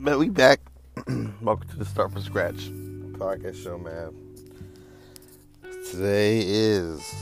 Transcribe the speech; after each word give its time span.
Man, 0.00 0.18
we 0.18 0.30
back. 0.30 0.60
Welcome 1.42 1.68
to 1.68 1.76
the 1.76 1.84
Start 1.84 2.12
from 2.12 2.22
Scratch 2.22 2.70
podcast 3.18 3.62
show, 3.62 3.76
man. 3.76 4.14
Today 5.90 6.40
is, 6.40 7.14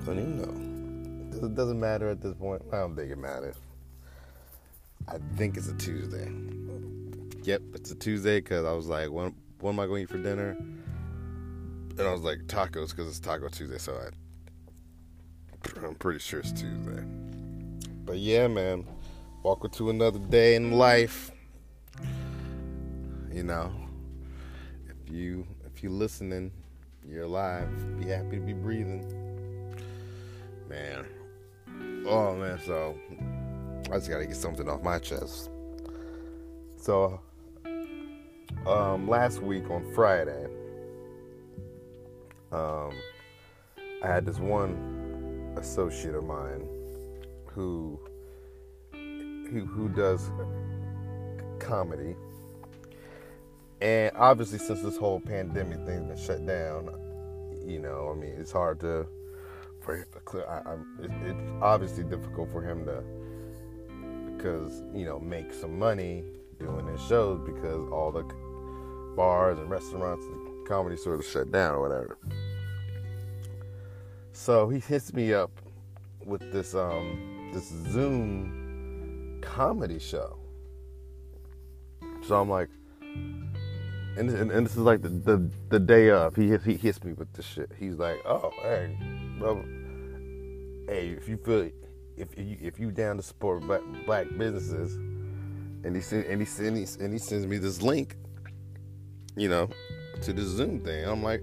I 0.00 0.06
don't 0.06 0.18
even 0.18 0.38
know. 0.40 1.46
It 1.46 1.54
doesn't 1.54 1.78
matter 1.78 2.08
at 2.08 2.22
this 2.22 2.32
point. 2.32 2.62
I 2.72 2.78
don't 2.78 2.96
think 2.96 3.12
it 3.12 3.18
matters. 3.18 3.56
I 5.06 5.18
think 5.36 5.58
it's 5.58 5.68
a 5.68 5.74
Tuesday. 5.74 6.32
Yep, 7.42 7.60
it's 7.74 7.90
a 7.90 7.96
Tuesday 7.96 8.40
because 8.40 8.64
I 8.64 8.72
was 8.72 8.86
like, 8.86 9.10
when, 9.10 9.34
what 9.60 9.72
am 9.72 9.80
I 9.80 9.84
going 9.84 10.06
to 10.06 10.14
eat 10.14 10.18
for 10.18 10.26
dinner? 10.26 10.52
And 10.52 12.00
I 12.00 12.12
was 12.12 12.22
like, 12.22 12.38
tacos 12.46 12.96
because 12.96 13.08
it's 13.08 13.20
Taco 13.20 13.50
Tuesday, 13.50 13.76
so 13.76 13.92
I, 13.94 15.86
I'm 15.86 15.96
pretty 15.96 16.20
sure 16.20 16.40
it's 16.40 16.52
Tuesday. 16.52 17.04
But 18.06 18.16
yeah, 18.16 18.46
man, 18.48 18.86
welcome 19.42 19.68
to 19.72 19.90
another 19.90 20.18
day 20.18 20.54
in 20.54 20.72
life. 20.72 21.30
You 23.32 23.44
know, 23.44 23.72
if 24.86 25.10
you 25.10 25.46
if 25.64 25.82
you're 25.82 25.90
listening, 25.90 26.52
you're 27.08 27.24
alive. 27.24 27.66
Be 27.98 28.08
happy 28.08 28.36
to 28.36 28.42
be 28.42 28.52
breathing, 28.52 29.06
man. 30.68 31.06
Oh 32.06 32.36
man, 32.36 32.60
so 32.66 32.94
I 33.90 33.94
just 33.94 34.10
gotta 34.10 34.26
get 34.26 34.36
something 34.36 34.68
off 34.68 34.82
my 34.82 34.98
chest. 34.98 35.48
So, 36.76 37.20
um, 38.66 39.08
last 39.08 39.40
week 39.40 39.70
on 39.70 39.90
Friday, 39.94 40.46
um, 42.50 42.92
I 44.04 44.08
had 44.08 44.26
this 44.26 44.38
one 44.38 45.54
associate 45.56 46.14
of 46.14 46.24
mine 46.24 46.68
who 47.46 47.98
who 48.92 49.64
who 49.64 49.88
does 49.88 50.30
comedy 51.58 52.14
and 53.82 54.12
obviously, 54.16 54.58
since 54.58 54.80
this 54.80 54.96
whole 54.96 55.18
pandemic 55.18 55.84
thing's 55.84 56.06
been 56.06 56.16
shut 56.16 56.46
down, 56.46 56.88
you 57.66 57.80
know, 57.80 58.14
I 58.14 58.18
mean, 58.18 58.34
it's 58.38 58.52
hard 58.52 58.78
to 58.80 59.08
for 59.80 59.96
him 59.96 60.06
to 60.12 60.20
clear. 60.20 60.46
I, 60.46 60.74
it, 61.02 61.10
it's 61.24 61.50
obviously 61.60 62.04
difficult 62.04 62.52
for 62.52 62.62
him 62.62 62.84
to 62.84 63.02
because 64.36 64.84
you 64.94 65.04
know 65.04 65.18
make 65.18 65.52
some 65.52 65.80
money 65.80 66.22
doing 66.60 66.86
his 66.86 67.00
shows 67.02 67.40
because 67.44 67.90
all 67.90 68.12
the 68.12 68.22
bars 69.16 69.58
and 69.58 69.68
restaurants 69.68 70.24
and 70.26 70.66
comedy 70.68 70.96
sort 70.96 71.18
of 71.18 71.26
shut 71.26 71.50
down 71.50 71.74
or 71.74 71.80
whatever. 71.80 72.18
So 74.32 74.68
he 74.68 74.78
hits 74.78 75.12
me 75.12 75.34
up 75.34 75.50
with 76.24 76.52
this 76.52 76.76
um 76.76 77.50
this 77.52 77.68
Zoom 77.90 79.40
comedy 79.42 79.98
show. 79.98 80.38
So 82.22 82.40
I'm 82.40 82.48
like, 82.48 82.68
and, 84.16 84.30
and, 84.30 84.50
and 84.50 84.66
this 84.66 84.72
is 84.72 84.78
like 84.78 85.02
the, 85.02 85.08
the, 85.08 85.50
the 85.68 85.80
day 85.80 86.10
of. 86.10 86.36
He 86.36 86.56
he 86.58 86.76
hits 86.76 87.02
me 87.02 87.12
with 87.12 87.32
this 87.32 87.46
shit. 87.46 87.70
He's 87.78 87.94
like, 87.94 88.20
"Oh, 88.26 88.52
hey, 88.62 88.96
bro, 89.38 89.64
hey, 90.86 91.08
if 91.16 91.28
you 91.28 91.36
feel 91.38 91.70
if 92.16 92.36
you 92.36 92.58
if 92.60 92.78
you 92.78 92.90
down 92.90 93.16
to 93.16 93.22
support 93.22 93.62
black, 93.62 93.80
black 94.04 94.26
businesses," 94.36 94.96
and 95.84 95.96
he 95.96 96.02
send 96.02 96.26
and 96.26 96.40
he 96.40 96.46
sends 96.46 96.96
and 96.96 97.12
he 97.12 97.18
sends 97.18 97.46
me 97.46 97.56
this 97.58 97.80
link, 97.80 98.16
you 99.36 99.48
know, 99.48 99.68
to 100.22 100.32
the 100.32 100.42
Zoom 100.42 100.80
thing. 100.80 101.04
I'm 101.06 101.22
like, 101.22 101.42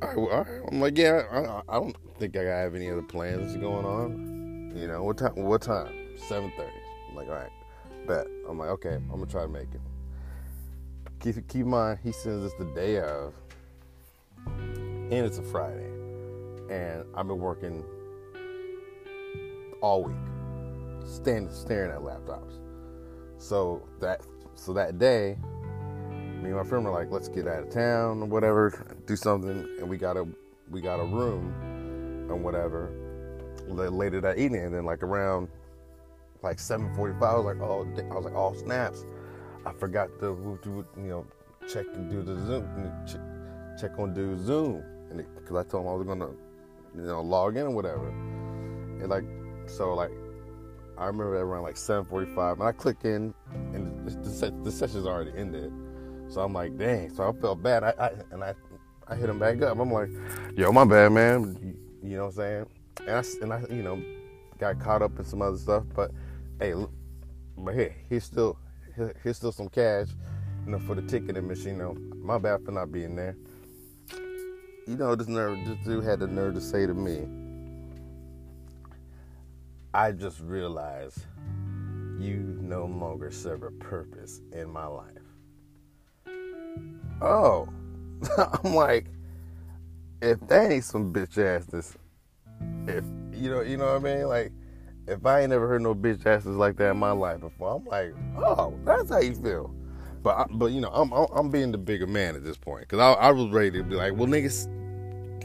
all 0.00 0.08
right, 0.08 0.16
well, 0.16 0.28
all 0.28 0.44
right. 0.44 0.62
I'm 0.72 0.80
like, 0.80 0.96
yeah, 0.96 1.22
I, 1.30 1.76
I 1.76 1.78
don't 1.78 1.96
think 2.18 2.36
I 2.36 2.44
have 2.44 2.74
any 2.74 2.90
other 2.90 3.02
plans 3.02 3.56
going 3.56 3.84
on. 3.84 4.72
You 4.74 4.88
know, 4.88 5.02
what 5.02 5.18
time? 5.18 5.34
What 5.36 5.62
time? 5.62 6.16
Seven 6.16 6.50
thirty. 6.56 6.72
I'm 7.10 7.14
like, 7.14 7.28
all 7.28 7.34
right, 7.34 7.52
bet. 8.06 8.26
I'm 8.48 8.58
like, 8.58 8.70
okay, 8.70 8.94
I'm 8.94 9.10
gonna 9.10 9.26
try 9.26 9.42
to 9.42 9.48
make 9.48 9.68
it 9.74 9.80
keep 11.20 11.36
keep 11.48 11.62
in 11.62 11.68
mind 11.68 11.98
he 12.02 12.12
sends 12.12 12.44
us 12.44 12.52
the 12.58 12.64
day 12.74 13.00
of, 13.00 13.34
and 14.46 15.12
it's 15.12 15.38
a 15.38 15.42
Friday, 15.42 15.90
and 16.70 17.04
I've 17.14 17.26
been 17.26 17.38
working 17.38 17.84
all 19.80 20.04
week, 20.04 20.16
standing 21.06 21.52
staring 21.52 21.90
at 21.90 21.98
laptops. 21.98 22.60
So 23.38 23.82
that 24.00 24.22
so 24.54 24.72
that 24.72 24.98
day, 24.98 25.36
me 26.10 26.50
and 26.50 26.56
my 26.56 26.64
friend 26.64 26.84
were 26.84 26.90
like, 26.90 27.10
let's 27.10 27.28
get 27.28 27.46
out 27.46 27.62
of 27.62 27.70
town 27.70 28.22
or 28.22 28.26
whatever, 28.26 28.96
do 29.06 29.16
something, 29.16 29.68
and 29.78 29.88
we 29.88 29.96
got 29.96 30.16
a 30.16 30.26
we 30.70 30.80
got 30.80 31.00
a 31.00 31.04
room 31.04 31.54
and 32.30 32.42
whatever 32.42 32.90
later 33.68 34.20
that 34.20 34.38
evening, 34.38 34.64
and 34.64 34.74
then 34.74 34.84
like 34.84 35.02
around 35.02 35.48
like 36.42 36.58
7:45, 36.58 37.22
I 37.22 37.34
was 37.36 37.44
like, 37.44 37.56
oh, 37.60 37.82
I 37.82 38.14
was 38.14 38.24
like, 38.24 38.34
all 38.34 38.54
oh, 38.56 38.62
snaps. 38.62 39.04
I 39.68 39.72
forgot 39.74 40.08
to, 40.20 40.58
you 40.64 40.84
know 40.96 41.26
check 41.68 41.84
and 41.94 42.10
do 42.10 42.22
the 42.22 42.34
Zoom, 42.46 42.64
check 43.78 43.98
on 43.98 44.14
do 44.14 44.36
Zoom, 44.38 44.82
and 45.10 45.24
because 45.36 45.56
I 45.56 45.68
told 45.68 45.84
him 45.84 45.90
I 45.90 45.94
was 45.94 46.06
gonna 46.06 46.30
you 46.94 47.02
know 47.02 47.20
log 47.20 47.56
in 47.56 47.66
or 47.66 47.70
whatever, 47.70 48.08
and 48.08 49.08
like 49.08 49.24
so 49.66 49.94
like 49.94 50.10
I 50.96 51.04
remember 51.06 51.38
around 51.38 51.62
like 51.64 51.76
7:45, 51.76 52.54
and 52.54 52.62
I 52.62 52.72
click 52.72 53.04
in, 53.04 53.34
and 53.74 54.08
the, 54.08 54.50
the 54.64 54.72
session's 54.72 55.06
already 55.06 55.32
ended. 55.36 55.70
So 56.28 56.40
I'm 56.40 56.52
like, 56.52 56.76
dang. 56.78 57.10
So 57.10 57.28
I 57.28 57.32
felt 57.40 57.62
bad. 57.62 57.84
I, 57.84 57.94
I 57.98 58.10
and 58.30 58.42
I 58.42 58.54
I 59.06 59.14
hit 59.14 59.28
him 59.28 59.38
back 59.38 59.60
up. 59.62 59.78
I'm 59.78 59.92
like, 59.92 60.10
yo, 60.56 60.72
my 60.72 60.84
bad, 60.84 61.12
man. 61.12 61.76
You 62.02 62.16
know 62.16 62.26
what 62.26 62.30
I'm 62.30 62.34
saying? 62.36 62.66
And 63.06 63.10
I 63.10 63.22
and 63.42 63.52
I 63.52 63.74
you 63.74 63.82
know 63.82 64.02
got 64.58 64.80
caught 64.80 65.02
up 65.02 65.18
in 65.18 65.24
some 65.26 65.42
other 65.42 65.58
stuff, 65.58 65.84
but 65.94 66.10
hey, 66.58 66.74
but 67.58 67.74
hey, 67.74 67.94
he's 68.08 68.24
still 68.24 68.58
here's 69.22 69.36
still 69.36 69.52
some 69.52 69.68
cash, 69.68 70.08
you 70.64 70.72
know, 70.72 70.78
for 70.80 70.94
the 70.94 71.02
ticketing 71.02 71.46
machine. 71.46 71.76
You 71.76 71.78
know, 71.78 71.96
my 72.16 72.38
bad 72.38 72.64
for 72.64 72.72
not 72.72 72.92
being 72.92 73.16
there. 73.16 73.36
You 74.86 74.96
know, 74.96 75.14
this 75.14 75.28
nerve, 75.28 75.58
this 75.66 75.76
dude 75.84 76.04
had 76.04 76.20
the 76.20 76.26
nerve 76.26 76.54
to 76.54 76.60
say 76.60 76.86
to 76.86 76.94
me, 76.94 77.26
I 79.92 80.12
just 80.12 80.40
realized 80.40 81.24
you 82.18 82.58
no 82.60 82.86
longer 82.86 83.30
serve 83.30 83.62
a 83.62 83.70
purpose 83.70 84.40
in 84.52 84.70
my 84.70 84.86
life. 84.86 85.06
Oh, 87.20 87.68
I'm 88.64 88.74
like, 88.74 89.06
if 90.20 90.40
that 90.48 90.70
ain't 90.70 90.84
some 90.84 91.12
bitch 91.12 91.36
assness, 91.36 91.94
if 92.86 93.04
you 93.32 93.50
know, 93.50 93.60
you 93.60 93.76
know 93.76 93.86
what 93.86 93.96
I 93.96 94.16
mean, 94.16 94.28
like 94.28 94.52
if 95.08 95.24
I 95.24 95.40
ain't 95.40 95.52
ever 95.52 95.66
heard 95.66 95.82
no 95.82 95.94
bitch 95.94 96.24
asses 96.26 96.56
like 96.56 96.76
that 96.76 96.90
in 96.90 96.98
my 96.98 97.12
life 97.12 97.40
before, 97.40 97.76
I'm 97.76 97.84
like, 97.86 98.14
oh, 98.36 98.78
that's 98.84 99.10
how 99.10 99.18
you 99.18 99.34
feel. 99.34 99.74
But 100.22 100.36
I, 100.36 100.46
but 100.50 100.66
you 100.66 100.80
know, 100.80 100.90
I'm 100.90 101.12
I'm 101.12 101.50
being 101.50 101.72
the 101.72 101.78
bigger 101.78 102.06
man 102.06 102.36
at 102.36 102.44
this 102.44 102.56
point 102.56 102.82
because 102.82 102.98
I, 102.98 103.12
I 103.12 103.30
was 103.30 103.48
ready 103.50 103.78
to 103.78 103.84
be 103.84 103.94
like, 103.94 104.14
well, 104.14 104.26
niggas, 104.26 104.68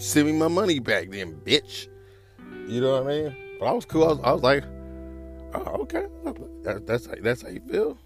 send 0.01 0.27
me 0.27 0.33
my 0.33 0.47
money 0.47 0.79
back, 0.79 1.09
then, 1.11 1.35
bitch. 1.45 1.87
You 2.67 2.81
know 2.81 3.01
what 3.01 3.03
I 3.03 3.07
mean? 3.07 3.35
But 3.59 3.65
I 3.67 3.71
was 3.71 3.85
cool. 3.85 4.03
I 4.03 4.07
was, 4.07 4.19
I 4.23 4.31
was 4.31 4.41
like, 4.41 4.63
oh, 5.53 5.81
okay, 5.81 6.07
that, 6.63 6.85
that's 6.85 7.07
that's 7.21 7.41
how 7.41 7.49
you 7.49 7.61
feel. 7.69 7.97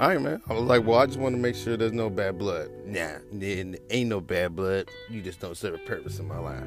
All 0.00 0.08
right, 0.08 0.20
man. 0.20 0.40
I 0.48 0.52
was 0.52 0.62
like, 0.62 0.86
well, 0.86 1.00
I 1.00 1.06
just 1.06 1.18
want 1.18 1.34
to 1.34 1.40
make 1.40 1.56
sure 1.56 1.76
there's 1.76 1.92
no 1.92 2.08
bad 2.08 2.38
blood. 2.38 2.70
Nah, 2.86 3.18
ain't 3.40 4.08
no 4.08 4.20
bad 4.20 4.54
blood. 4.54 4.88
You 5.10 5.20
just 5.20 5.40
don't 5.40 5.56
serve 5.56 5.74
a 5.74 5.78
purpose 5.78 6.20
in 6.20 6.28
my 6.28 6.38
life. 6.38 6.62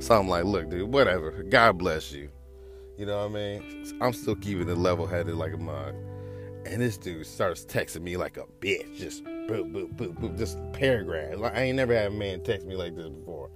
So 0.00 0.18
I'm 0.18 0.28
like, 0.28 0.44
look, 0.44 0.68
dude, 0.68 0.92
whatever. 0.92 1.42
God 1.44 1.78
bless 1.78 2.12
you. 2.12 2.28
You 2.98 3.06
know 3.06 3.18
what 3.18 3.30
I 3.30 3.34
mean? 3.34 3.96
I'm 4.00 4.12
still 4.12 4.34
keeping 4.34 4.68
it 4.68 4.76
level 4.76 5.06
headed 5.06 5.36
like 5.36 5.52
a 5.52 5.56
mug. 5.56 5.94
And 6.66 6.82
this 6.82 6.98
dude 6.98 7.24
starts 7.26 7.64
texting 7.64 8.02
me 8.02 8.16
like 8.16 8.36
a 8.36 8.44
bitch. 8.60 8.96
Just 8.96 9.24
boop, 9.24 9.72
boop, 9.72 9.94
boop, 9.94 10.18
boop. 10.18 10.36
Just 10.36 10.58
paragraph. 10.72 11.38
Like, 11.38 11.54
I 11.54 11.62
ain't 11.62 11.76
never 11.76 11.94
had 11.94 12.06
a 12.08 12.10
man 12.10 12.42
text 12.42 12.66
me 12.66 12.74
like 12.74 12.96
this 12.96 13.08
before. 13.08 13.50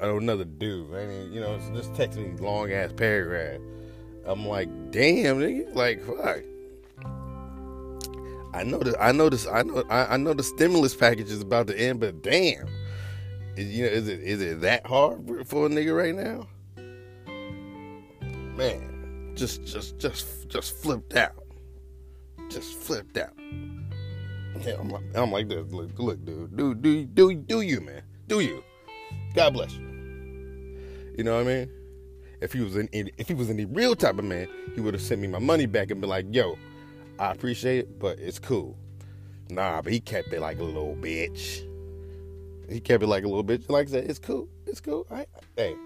Or 0.00 0.18
another 0.18 0.44
dude. 0.44 0.94
I 0.94 1.06
mean, 1.06 1.32
you 1.32 1.40
know, 1.40 1.58
just 1.74 1.94
texting 1.94 2.34
me 2.34 2.40
long 2.44 2.70
ass 2.70 2.92
paragraph. 2.92 3.58
I'm 4.26 4.46
like, 4.46 4.68
damn, 4.90 5.38
nigga. 5.38 5.74
Like, 5.74 6.04
fuck. 6.04 6.42
I 8.52 8.64
know 8.64 8.78
that 8.80 8.96
I 9.00 9.12
know 9.12 9.30
this 9.30 9.46
I 9.46 9.62
know 9.62 9.82
I, 9.88 10.14
I 10.14 10.16
know 10.18 10.34
the 10.34 10.42
stimulus 10.42 10.94
package 10.94 11.30
is 11.30 11.40
about 11.40 11.68
to 11.68 11.78
end, 11.78 12.00
but 12.00 12.22
damn. 12.22 12.66
Is, 13.56 13.70
you 13.70 13.84
know, 13.84 13.90
is 13.90 14.08
it 14.08 14.20
is 14.20 14.42
it 14.42 14.60
that 14.60 14.86
hard 14.86 15.46
for 15.46 15.66
a 15.66 15.68
nigga 15.68 15.96
right 15.96 16.14
now? 16.14 16.46
Man, 18.58 19.32
just 19.36 19.64
just 19.64 19.98
just 19.98 20.48
just 20.48 20.76
flipped 20.82 21.14
out, 21.14 21.44
just 22.50 22.74
flipped 22.74 23.16
out. 23.16 23.32
Yeah, 24.60 24.74
I'm 24.80 24.90
like, 24.90 25.04
I'm 25.14 25.30
like 25.30 25.48
this. 25.48 25.72
Look, 25.72 25.96
look, 25.96 26.24
dude, 26.24 26.56
do 26.56 26.74
do 26.74 27.04
do 27.06 27.34
do 27.34 27.60
you, 27.60 27.80
man, 27.80 28.02
do 28.26 28.40
you? 28.40 28.64
God 29.34 29.54
bless 29.54 29.72
you. 29.74 29.86
You 31.16 31.24
know 31.24 31.36
what 31.36 31.42
I 31.42 31.44
mean? 31.44 31.70
If 32.40 32.52
he 32.52 32.60
was 32.60 32.76
in, 32.76 32.88
if 32.92 33.28
he 33.28 33.34
was 33.34 33.48
any 33.48 33.64
real 33.64 33.94
type 33.94 34.18
of 34.18 34.24
man, 34.24 34.48
he 34.74 34.80
would 34.80 34.94
have 34.94 35.02
sent 35.02 35.20
me 35.20 35.28
my 35.28 35.38
money 35.38 35.66
back 35.66 35.92
and 35.92 36.00
be 36.00 36.08
like, 36.08 36.26
"Yo, 36.32 36.58
I 37.20 37.30
appreciate 37.30 37.78
it, 37.78 37.98
but 38.00 38.18
it's 38.18 38.40
cool." 38.40 38.76
Nah, 39.50 39.82
but 39.82 39.92
he 39.92 40.00
kept 40.00 40.32
it 40.32 40.40
like 40.40 40.58
a 40.58 40.64
little 40.64 40.96
bitch. 40.96 41.64
He 42.68 42.80
kept 42.80 43.04
it 43.04 43.06
like 43.06 43.24
a 43.24 43.28
little 43.28 43.44
bitch. 43.44 43.70
Like 43.70 43.86
I 43.88 43.90
said, 43.92 44.10
it's 44.10 44.18
cool. 44.18 44.48
It's 44.66 44.80
cool. 44.80 45.06
I, 45.10 45.26
hey, 45.56 45.76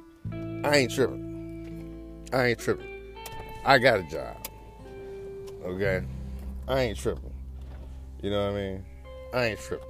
I 0.65 0.77
ain't 0.79 0.91
tripping. 0.91 1.42
I 2.33 2.47
ain't 2.47 2.59
tripping. 2.59 3.15
I 3.65 3.79
got 3.79 4.01
a 4.01 4.03
job. 4.05 4.37
Okay? 5.65 6.03
I 6.67 6.81
ain't 6.81 6.99
tripping. 6.99 7.33
You 8.23 8.31
know 8.31 8.47
what 8.47 8.59
I 8.59 8.63
mean? 8.63 8.85
I 9.35 9.45
ain't 9.47 9.61
tripping. 9.61 9.89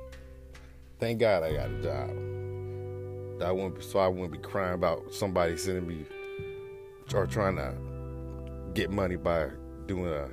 Thank 0.99 1.21
God 1.21 1.45
I 1.45 1.53
got 1.53 1.71
a 1.71 1.83
job. 1.83 3.43
I 3.43 3.53
wouldn't 3.53 3.77
be, 3.77 3.83
so 3.83 3.99
I 3.99 4.09
wouldn't 4.09 4.33
be 4.33 4.39
crying 4.39 4.75
about 4.75 5.13
somebody 5.13 5.57
sending 5.57 5.87
me 5.87 6.05
or 7.15 7.27
trying 7.27 7.57
to 7.57 7.75
get 8.75 8.91
money 8.91 9.17
by 9.17 9.49
doing 9.87 10.13
a 10.13 10.29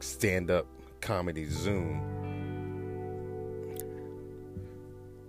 stand-up 0.00 0.66
comedy 1.00 1.46
Zoom. 1.46 2.02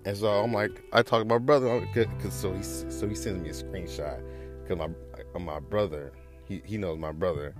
And 0.03 0.17
so 0.17 0.27
I'm 0.27 0.53
like, 0.53 0.83
I 0.91 1.03
talked 1.03 1.27
to 1.27 1.33
my 1.33 1.37
brother, 1.37 1.87
cause 1.93 2.33
so 2.33 2.53
he 2.53 2.63
so 2.63 3.07
he 3.07 3.15
sends 3.15 3.41
me 3.41 3.49
a 3.49 3.53
screenshot, 3.53 4.21
cause 4.67 4.77
my 4.77 4.89
my 5.39 5.59
brother, 5.59 6.11
he 6.47 6.61
he 6.65 6.77
knows 6.77 6.97
my 6.97 7.11
brother, 7.11 7.53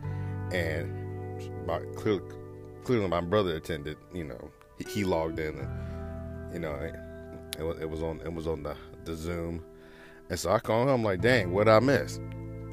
and 0.52 0.92
my 1.66 1.80
clearly 1.96 2.22
clearly 2.84 3.08
my 3.08 3.22
brother 3.22 3.56
attended. 3.56 3.98
You 4.14 4.26
know, 4.26 4.52
he, 4.78 4.84
he 4.86 5.04
logged 5.04 5.40
in, 5.40 5.58
and 5.58 6.54
you 6.54 6.60
know, 6.60 6.76
it 7.58 7.64
was 7.64 7.80
it 7.80 7.90
was 7.90 8.02
on 8.02 8.22
it 8.22 8.34
was 8.34 8.48
on 8.48 8.64
the 8.64 8.76
the 9.06 9.16
Zoom, 9.16 9.64
and 10.30 10.40
so 10.40 10.52
I 10.52 10.60
call 10.60 10.84
him. 10.84 10.90
I'm 10.90 11.04
like, 11.04 11.22
dang, 11.22 11.52
what 11.52 11.70
I 11.70 11.80
miss? 11.80 12.20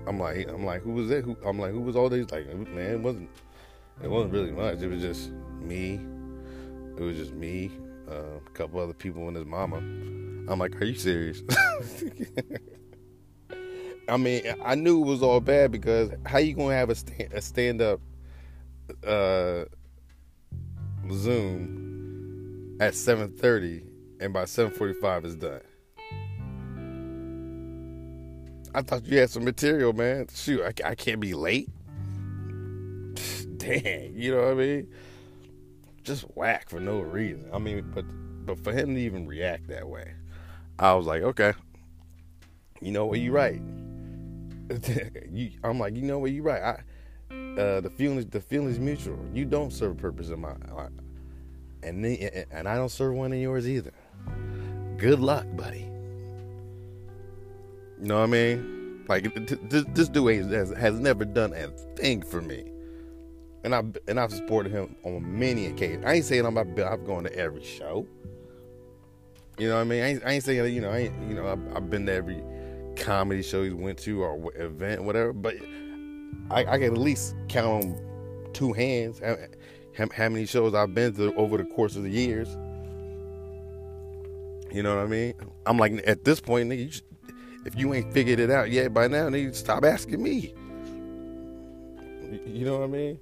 I'm 0.06 0.18
like, 0.18 0.48
I'm 0.48 0.64
like, 0.64 0.82
who 0.82 0.92
was 0.92 1.10
it? 1.10 1.24
Who, 1.24 1.36
I'm 1.44 1.58
like, 1.58 1.72
who 1.72 1.80
was 1.80 1.94
all 1.94 2.08
these? 2.08 2.30
Like, 2.30 2.46
man, 2.68 2.92
it 2.92 3.00
wasn't 3.00 3.28
it 4.02 4.08
wasn't 4.08 4.32
really 4.32 4.52
much. 4.52 4.80
It 4.80 4.88
was 4.88 5.02
just 5.02 5.30
me. 5.60 6.00
It 6.96 7.02
was 7.02 7.16
just 7.16 7.32
me, 7.32 7.70
uh, 8.10 8.38
a 8.44 8.50
couple 8.54 8.80
other 8.80 8.92
people, 8.92 9.28
and 9.28 9.36
his 9.36 9.46
mama. 9.46 9.76
I'm 9.76 10.58
like, 10.58 10.80
are 10.80 10.84
you 10.84 10.94
serious? 10.94 11.42
I 14.08 14.16
mean, 14.16 14.42
I 14.64 14.74
knew 14.74 15.02
it 15.02 15.06
was 15.06 15.22
all 15.22 15.40
bad 15.40 15.70
because 15.70 16.10
how 16.24 16.38
you 16.38 16.54
gonna 16.54 16.74
have 16.74 16.90
a, 16.90 16.94
stand, 16.94 17.32
a 17.32 17.42
stand 17.42 17.82
up 17.82 18.00
uh, 19.06 19.64
Zoom 21.12 22.76
at 22.80 22.94
7:30 22.94 23.84
and 24.20 24.32
by 24.32 24.44
7:45 24.44 25.24
it's 25.24 25.34
done. 25.34 25.60
I 28.74 28.82
thought 28.82 29.06
you 29.06 29.18
had 29.18 29.30
some 29.30 29.44
material, 29.44 29.92
man. 29.92 30.26
Shoot, 30.32 30.62
I, 30.62 30.90
I 30.90 30.94
can't 30.94 31.20
be 31.20 31.34
late. 31.34 31.68
Dang, 33.56 34.12
you 34.14 34.30
know 34.34 34.42
what 34.42 34.50
I 34.50 34.54
mean? 34.54 34.88
Just 36.02 36.22
whack 36.34 36.68
for 36.70 36.80
no 36.80 37.00
reason. 37.00 37.48
I 37.52 37.58
mean, 37.58 37.90
but 37.94 38.04
but 38.46 38.58
for 38.64 38.72
him 38.72 38.94
to 38.94 39.00
even 39.00 39.26
react 39.26 39.68
that 39.68 39.88
way, 39.88 40.14
I 40.78 40.94
was 40.94 41.06
like, 41.06 41.22
okay, 41.22 41.52
you 42.80 42.92
know 42.92 43.06
what, 43.06 43.20
you're 43.20 43.32
right. 43.32 43.60
you, 45.30 45.50
I'm 45.64 45.78
like, 45.78 45.96
you 45.96 46.02
know 46.02 46.18
what, 46.18 46.30
You're 46.30 46.44
right. 46.44 46.62
I 46.62 46.82
uh, 47.30 47.80
the 47.80 47.90
feelings 47.90 48.26
the 48.26 48.40
feelings 48.40 48.78
mutual. 48.78 49.18
You 49.34 49.44
don't 49.44 49.72
serve 49.72 49.92
a 49.92 49.94
purpose 49.94 50.28
in 50.30 50.40
my 50.40 50.54
life, 50.72 50.90
and 51.82 52.04
then, 52.04 52.46
and 52.50 52.68
I 52.68 52.76
don't 52.76 52.88
serve 52.88 53.14
one 53.14 53.32
in 53.32 53.40
yours 53.40 53.68
either. 53.68 53.92
Good 54.96 55.20
luck, 55.20 55.46
buddy. 55.54 55.86
You 58.00 58.06
know 58.06 58.18
what 58.18 58.24
I 58.24 58.26
mean? 58.26 59.04
Like 59.08 59.34
this, 59.68 59.84
this 59.88 60.08
dude 60.08 60.52
has, 60.52 60.70
has 60.70 60.98
never 61.00 61.24
done 61.24 61.52
a 61.52 61.68
thing 61.96 62.22
for 62.22 62.40
me, 62.40 62.64
and 63.64 63.74
I 63.74 63.82
and 64.06 64.18
I've 64.18 64.32
supported 64.32 64.72
him 64.72 64.96
on 65.04 65.38
many 65.38 65.66
occasions. 65.66 66.04
I 66.06 66.14
ain't 66.14 66.24
saying 66.24 66.46
I'm 66.46 66.56
I've 66.56 67.06
gone 67.06 67.24
to 67.24 67.34
every 67.36 67.64
show. 67.64 68.06
You 69.58 69.68
know 69.68 69.74
what 69.74 69.80
I 69.80 69.84
mean? 69.84 70.02
I 70.02 70.06
ain't, 70.06 70.24
I 70.24 70.30
ain't 70.32 70.44
saying 70.44 70.72
you 70.72 70.80
know 70.80 70.90
I 70.90 70.98
ain't, 70.98 71.28
you 71.28 71.34
know 71.34 71.48
I've, 71.48 71.76
I've 71.76 71.90
been 71.90 72.06
to 72.06 72.12
every 72.12 72.42
comedy 72.98 73.42
show 73.42 73.62
he 73.62 73.70
went 73.70 73.98
to 74.00 74.22
or 74.22 74.52
event 74.56 75.02
whatever, 75.04 75.32
but 75.32 75.54
I, 76.50 76.60
I 76.64 76.78
can 76.78 76.92
at 76.92 76.98
least 76.98 77.34
count 77.48 77.84
on 77.84 78.50
two 78.52 78.72
hands 78.72 79.20
how, 79.20 80.08
how 80.10 80.28
many 80.28 80.46
shows 80.46 80.74
I've 80.74 80.94
been 80.94 81.14
to 81.14 81.34
over 81.34 81.56
the 81.56 81.64
course 81.64 81.96
of 81.96 82.02
the 82.02 82.10
years. 82.10 82.48
You 84.70 84.82
know 84.82 84.96
what 84.96 85.04
I 85.04 85.06
mean? 85.06 85.34
I'm 85.66 85.78
like, 85.78 86.02
at 86.06 86.24
this 86.24 86.40
point, 86.40 86.68
nigga, 86.68 86.84
you 86.84 86.90
should, 86.90 87.04
if 87.64 87.74
you 87.76 87.94
ain't 87.94 88.12
figured 88.12 88.38
it 88.38 88.50
out 88.50 88.70
yet 88.70 88.92
by 88.92 89.08
now, 89.08 89.28
nigga, 89.28 89.54
stop 89.54 89.84
asking 89.84 90.22
me. 90.22 90.54
You 92.46 92.64
know 92.64 92.78
what 92.78 92.84
I 92.84 92.86
mean? 92.88 93.18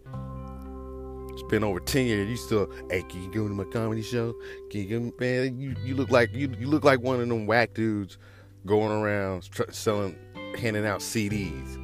It's 1.32 1.42
been 1.44 1.62
over 1.62 1.78
ten 1.80 2.06
years. 2.06 2.28
You 2.28 2.36
still, 2.36 2.70
hey, 2.90 3.02
can 3.02 3.22
you 3.22 3.30
go 3.30 3.46
to 3.46 3.54
my 3.54 3.64
comedy 3.64 4.02
show? 4.02 4.34
Can 4.70 4.88
you 4.88 5.14
man? 5.20 5.60
You, 5.60 5.76
you 5.84 5.94
look 5.94 6.10
like 6.10 6.32
you 6.32 6.50
you 6.58 6.66
look 6.66 6.82
like 6.82 7.00
one 7.00 7.20
of 7.20 7.28
them 7.28 7.46
whack 7.46 7.74
dudes 7.74 8.18
going 8.66 8.92
around 8.92 9.50
tr- 9.50 9.70
selling, 9.70 10.16
handing 10.58 10.86
out 10.86 11.00
CDs. 11.00 11.82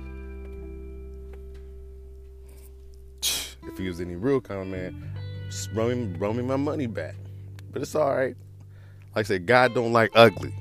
If 3.64 3.78
he 3.78 3.88
was 3.88 4.00
any 4.00 4.16
real 4.16 4.40
kind 4.40 4.60
of 4.60 4.66
man, 4.66 5.10
run 5.72 6.10
me, 6.18 6.18
me 6.34 6.42
my 6.42 6.56
money 6.56 6.86
back. 6.86 7.14
But 7.70 7.82
it's 7.82 7.94
all 7.94 8.14
right. 8.14 8.36
Like 9.14 9.26
I 9.26 9.28
said, 9.28 9.46
God 9.46 9.74
don't 9.74 9.92
like 9.92 10.10
ugly. 10.14 10.52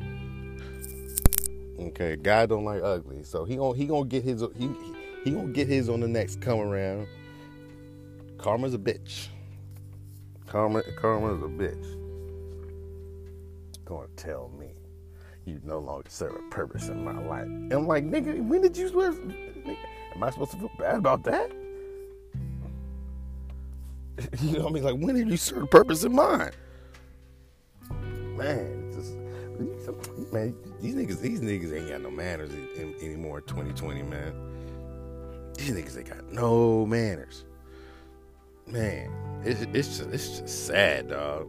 Okay, 1.79 2.15
God 2.15 2.49
don't 2.49 2.63
like 2.63 2.81
ugly. 2.83 3.23
So 3.23 3.43
he 3.43 3.55
gonna 3.55 3.75
he 3.75 3.85
gonna 3.85 4.05
get 4.05 4.23
his 4.23 4.43
he 4.57 4.69
he 5.23 5.31
gonna 5.31 5.47
get 5.47 5.67
his 5.67 5.89
on 5.89 5.99
the 5.99 6.07
next 6.07 6.41
come 6.41 6.59
around. 6.59 7.07
Karma's 8.37 8.73
a 8.73 8.77
bitch. 8.77 9.27
Karma 10.47 10.83
karma's 10.97 11.41
a 11.41 11.47
bitch. 11.47 11.97
Gonna 13.85 14.07
tell 14.15 14.51
me 14.59 14.60
you 15.51 15.61
no 15.63 15.79
longer 15.79 16.09
serve 16.09 16.35
a 16.35 16.49
purpose 16.49 16.87
in 16.87 17.03
my 17.03 17.19
life. 17.25 17.45
And 17.45 17.73
I'm 17.73 17.87
like, 17.87 18.05
nigga, 18.05 18.41
when 18.41 18.61
did 18.61 18.77
you 18.77 18.87
swear? 18.87 19.09
Am 19.09 20.23
I 20.23 20.29
supposed 20.29 20.51
to 20.51 20.57
feel 20.57 20.71
bad 20.77 20.95
about 20.95 21.23
that? 21.23 21.51
You 24.39 24.57
know 24.57 24.65
what 24.65 24.69
I 24.69 24.73
mean? 24.73 24.83
Like, 24.83 24.97
when 24.97 25.15
did 25.15 25.29
you 25.29 25.37
serve 25.37 25.63
a 25.63 25.67
purpose 25.67 26.03
in 26.03 26.13
mind? 26.13 26.51
Man, 28.37 28.91
just, 28.93 29.13
man, 30.31 30.55
these 30.79 30.93
niggas, 30.93 31.21
these 31.21 31.41
niggas 31.41 31.75
ain't 31.75 31.89
got 31.89 32.01
no 32.01 32.11
manners 32.11 32.53
in, 32.53 32.93
anymore 33.01 33.39
in 33.39 33.45
2020, 33.45 34.03
man. 34.03 35.53
These 35.57 35.71
niggas 35.71 35.97
ain't 35.97 36.09
got 36.09 36.31
no 36.31 36.85
manners. 36.85 37.45
Man, 38.67 39.09
it's, 39.43 39.61
it's 39.61 39.97
just 39.97 40.09
it's 40.11 40.39
just 40.39 40.67
sad, 40.67 41.09
dog. 41.09 41.47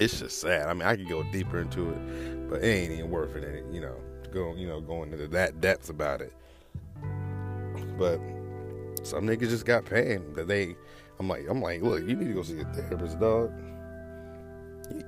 It's 0.00 0.18
just 0.18 0.40
sad. 0.40 0.66
I 0.66 0.72
mean, 0.72 0.82
I 0.88 0.96
could 0.96 1.08
go 1.08 1.22
deeper 1.24 1.60
into 1.60 1.90
it, 1.90 2.48
but 2.48 2.64
it 2.64 2.66
ain't 2.66 2.92
even 2.92 3.10
worth 3.10 3.36
it. 3.36 3.64
You 3.70 3.82
know, 3.82 3.96
to 4.24 4.30
go, 4.30 4.54
you 4.56 4.66
know, 4.66 4.80
going 4.80 5.12
into 5.12 5.28
that 5.28 5.60
depth 5.60 5.90
about 5.90 6.22
it. 6.22 6.32
But 7.98 8.18
some 9.02 9.26
niggas 9.26 9.50
just 9.50 9.66
got 9.66 9.84
pain 9.84 10.32
that 10.32 10.48
they. 10.48 10.74
I'm 11.18 11.28
like, 11.28 11.44
I'm 11.50 11.60
like, 11.60 11.82
look, 11.82 12.00
you 12.00 12.16
need 12.16 12.28
to 12.28 12.32
go 12.32 12.42
see 12.42 12.58
a 12.60 12.64
therapist, 12.64 13.20
dog. 13.20 13.52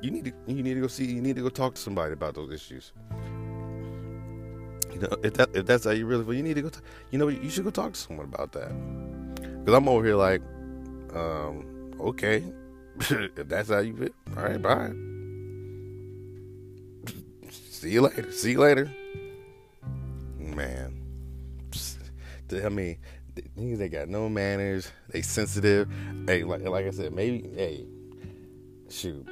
You, 0.02 0.10
need 0.10 0.26
to, 0.26 0.32
you 0.46 0.62
need 0.62 0.74
to 0.74 0.82
go 0.82 0.86
see, 0.86 1.06
you 1.06 1.22
need 1.22 1.36
to 1.36 1.42
go 1.42 1.48
talk 1.48 1.74
to 1.74 1.80
somebody 1.80 2.12
about 2.12 2.34
those 2.34 2.52
issues. 2.52 2.92
You 4.92 5.00
know, 5.00 5.16
if 5.24 5.32
that, 5.34 5.48
if 5.54 5.64
that's 5.64 5.84
how 5.84 5.92
you 5.92 6.04
really 6.04 6.22
feel, 6.22 6.34
you 6.34 6.42
need 6.42 6.54
to 6.54 6.62
go. 6.62 6.68
T- 6.68 6.80
you 7.10 7.18
know, 7.18 7.28
you 7.28 7.48
should 7.48 7.64
go 7.64 7.70
talk 7.70 7.94
to 7.94 7.98
someone 7.98 8.26
about 8.26 8.52
that. 8.52 8.68
Because 9.36 9.74
I'm 9.74 9.88
over 9.88 10.04
here 10.04 10.16
like, 10.16 10.42
um, 11.14 11.94
okay, 11.98 12.44
if 13.10 13.34
that's 13.48 13.68
how 13.68 13.78
you 13.78 13.96
feel, 13.96 14.10
all 14.36 14.44
right, 14.44 14.60
bye. 14.60 14.92
See 17.50 17.90
you 17.90 18.02
later. 18.02 18.30
See 18.30 18.52
you 18.52 18.60
later. 18.60 18.90
Man, 20.38 21.02
I 22.52 22.68
mean, 22.68 22.98
they 23.56 23.88
got 23.88 24.08
no 24.08 24.28
manners. 24.28 24.90
They 25.08 25.22
sensitive. 25.22 25.88
Hey, 26.26 26.44
like 26.44 26.62
like 26.62 26.86
I 26.86 26.90
said, 26.90 27.12
maybe 27.12 27.48
hey, 27.54 27.86
shoot, 28.90 29.26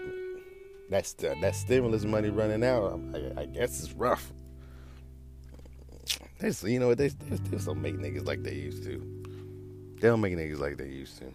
that's 0.89 1.13
that 1.15 1.55
stimulus 1.55 2.05
money 2.05 2.31
running 2.31 2.65
out. 2.65 3.01
I, 3.15 3.43
I 3.43 3.47
guess 3.47 3.83
it's 3.83 3.93
rough. 3.93 4.33
There's, 6.39 6.63
you 6.65 6.81
know, 6.81 6.89
what? 6.89 6.99
they, 6.99 7.09
they 7.09 7.37
still 7.37 7.75
don't 7.75 7.83
make 7.83 7.97
niggas 7.97 8.27
like 8.27 8.43
they 8.43 8.55
used 8.55 8.83
to. 8.85 8.99
They 10.01 10.09
don't 10.09 10.23
make 10.23 10.35
niggas 10.35 10.59
like 10.59 10.79
they 10.79 10.89
used 10.89 11.19
to. 11.19 11.33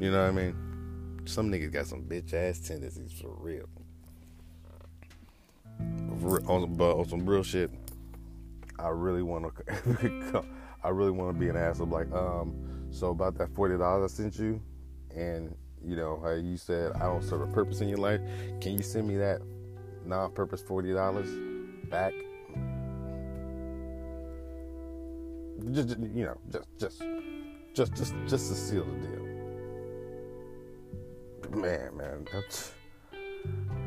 You 0.00 0.10
know 0.10 0.22
what 0.22 0.28
I 0.28 0.32
mean? 0.32 0.75
Some 1.26 1.50
niggas 1.50 1.72
got 1.72 1.86
some 1.86 2.02
bitch 2.02 2.32
ass 2.32 2.60
tendencies 2.60 3.12
for 3.12 3.34
real. 3.38 3.68
On, 6.46 6.74
but 6.76 6.96
on 6.96 7.08
some 7.08 7.26
real 7.28 7.42
shit, 7.42 7.70
I 8.78 8.88
really 8.88 9.22
want 9.22 9.52
to. 9.54 10.44
I 10.84 10.88
really 10.90 11.10
want 11.10 11.34
to 11.34 11.38
be 11.38 11.48
an 11.48 11.56
asshole. 11.56 11.88
Like, 11.88 12.10
um, 12.12 12.54
so 12.90 13.10
about 13.10 13.36
that 13.38 13.54
forty 13.54 13.76
dollars 13.76 14.12
I 14.12 14.22
sent 14.22 14.38
you, 14.38 14.60
and 15.14 15.54
you 15.84 15.96
know 15.96 16.20
how 16.22 16.30
you 16.30 16.56
said 16.56 16.92
I 16.92 17.00
don't 17.00 17.22
serve 17.22 17.42
a 17.42 17.46
purpose 17.48 17.80
in 17.80 17.88
your 17.88 17.98
life. 17.98 18.20
Can 18.60 18.72
you 18.72 18.82
send 18.82 19.08
me 19.08 19.16
that 19.16 19.40
non-purpose 20.04 20.62
forty 20.62 20.92
dollars 20.92 21.28
back? 21.90 22.12
Just 25.72 25.98
you 25.98 26.24
know, 26.24 26.38
just 26.50 26.68
just 26.78 27.02
just 27.74 27.94
just 27.94 28.14
just 28.26 28.48
to 28.48 28.54
seal 28.54 28.84
the 28.84 29.06
deal. 29.08 29.25
Man, 31.50 31.96
man, 31.96 32.26
that's 32.32 32.72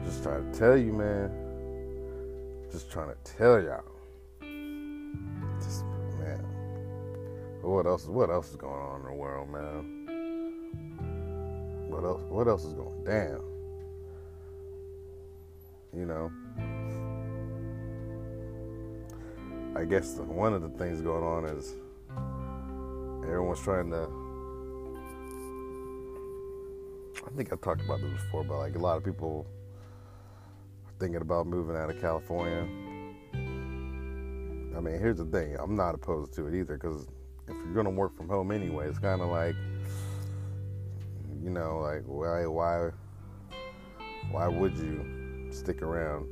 just 0.05 0.23
trying 0.23 0.51
to 0.51 0.57
tell 0.57 0.77
you, 0.77 0.93
man. 0.93 1.29
Just 2.71 2.91
trying 2.91 3.09
to 3.09 3.17
tell 3.23 3.61
y'all. 3.61 3.83
Man. 6.19 6.45
What 7.61 7.85
else? 7.85 8.05
What 8.05 8.29
else 8.29 8.51
is 8.51 8.55
going 8.55 8.73
on 8.73 9.01
in 9.01 9.07
the 9.07 9.13
world, 9.13 9.49
man? 9.49 9.99
what 11.89 12.03
else? 12.03 12.21
What 12.29 12.47
else 12.47 12.63
is 12.63 12.73
going 12.73 13.03
down? 13.03 13.41
You 15.93 16.05
know. 16.05 16.31
I 19.75 19.85
guess 19.85 20.15
one 20.15 20.53
of 20.53 20.61
the 20.61 20.69
things 20.69 21.01
going 21.01 21.23
on 21.23 21.45
is 21.45 21.75
everyone's 23.23 23.59
trying 23.59 23.91
to. 23.91 24.18
I 27.25 27.31
think 27.35 27.51
I've 27.51 27.61
talked 27.61 27.81
about 27.81 28.01
this 28.01 28.11
before, 28.23 28.43
but 28.43 28.57
like 28.57 28.75
a 28.75 28.79
lot 28.79 28.97
of 28.97 29.03
people 29.03 29.45
are 30.85 30.93
thinking 30.99 31.21
about 31.21 31.47
moving 31.47 31.75
out 31.75 31.89
of 31.89 31.99
California. 31.99 32.67
I 33.33 34.81
mean, 34.81 34.97
here's 34.99 35.17
the 35.17 35.25
thing 35.25 35.57
I'm 35.59 35.75
not 35.75 35.95
opposed 35.95 36.33
to 36.35 36.47
it 36.47 36.55
either 36.55 36.77
because 36.77 37.07
if 37.47 37.55
you're 37.55 37.73
going 37.73 37.85
to 37.85 37.91
work 37.91 38.15
from 38.15 38.29
home 38.29 38.51
anyway, 38.51 38.87
it's 38.87 38.99
kind 38.99 39.21
of 39.21 39.29
like, 39.29 39.55
you 41.43 41.49
know, 41.49 41.79
like, 41.79 42.03
why, 42.05 42.45
why, 42.45 42.91
why 44.31 44.47
would 44.47 44.77
you 44.77 45.47
stick 45.51 45.81
around? 45.81 46.27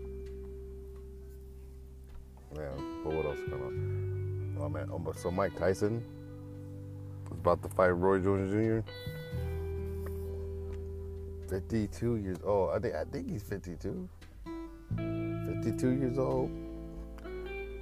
Yeah, 2.55 2.69
but 3.03 3.13
what 3.13 3.25
else 3.25 3.39
going 3.49 3.61
on? 3.61 4.57
Oh 4.59 4.69
man, 4.69 4.89
oh, 4.91 5.13
so 5.13 5.29
Mike 5.29 5.55
Tyson 5.57 6.03
was 7.29 7.39
about 7.39 7.61
to 7.63 7.69
fight 7.69 7.89
Roy 7.89 8.19
Jones 8.19 8.51
Jr. 8.51 8.89
52 11.49 12.15
years 12.17 12.37
old. 12.43 12.71
I 12.71 12.79
think 12.79 12.95
I 12.95 13.03
think 13.05 13.29
he's 13.29 13.43
52. 13.43 14.09
52 14.95 15.89
years 15.89 16.17
old. 16.17 16.49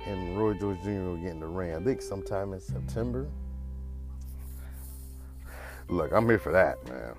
And 0.06 0.38
Roy 0.38 0.54
Jones 0.54 0.84
Jr. 0.84 0.90
will 0.92 1.18
get 1.18 1.32
in 1.32 1.40
the 1.40 1.48
ring. 1.48 1.74
I 1.74 1.84
think 1.84 2.02
sometime 2.02 2.54
in 2.54 2.60
September. 2.60 3.28
Look, 5.90 6.12
I'm 6.12 6.28
here 6.28 6.40
for 6.40 6.52
that, 6.52 6.78
man. 6.88 7.16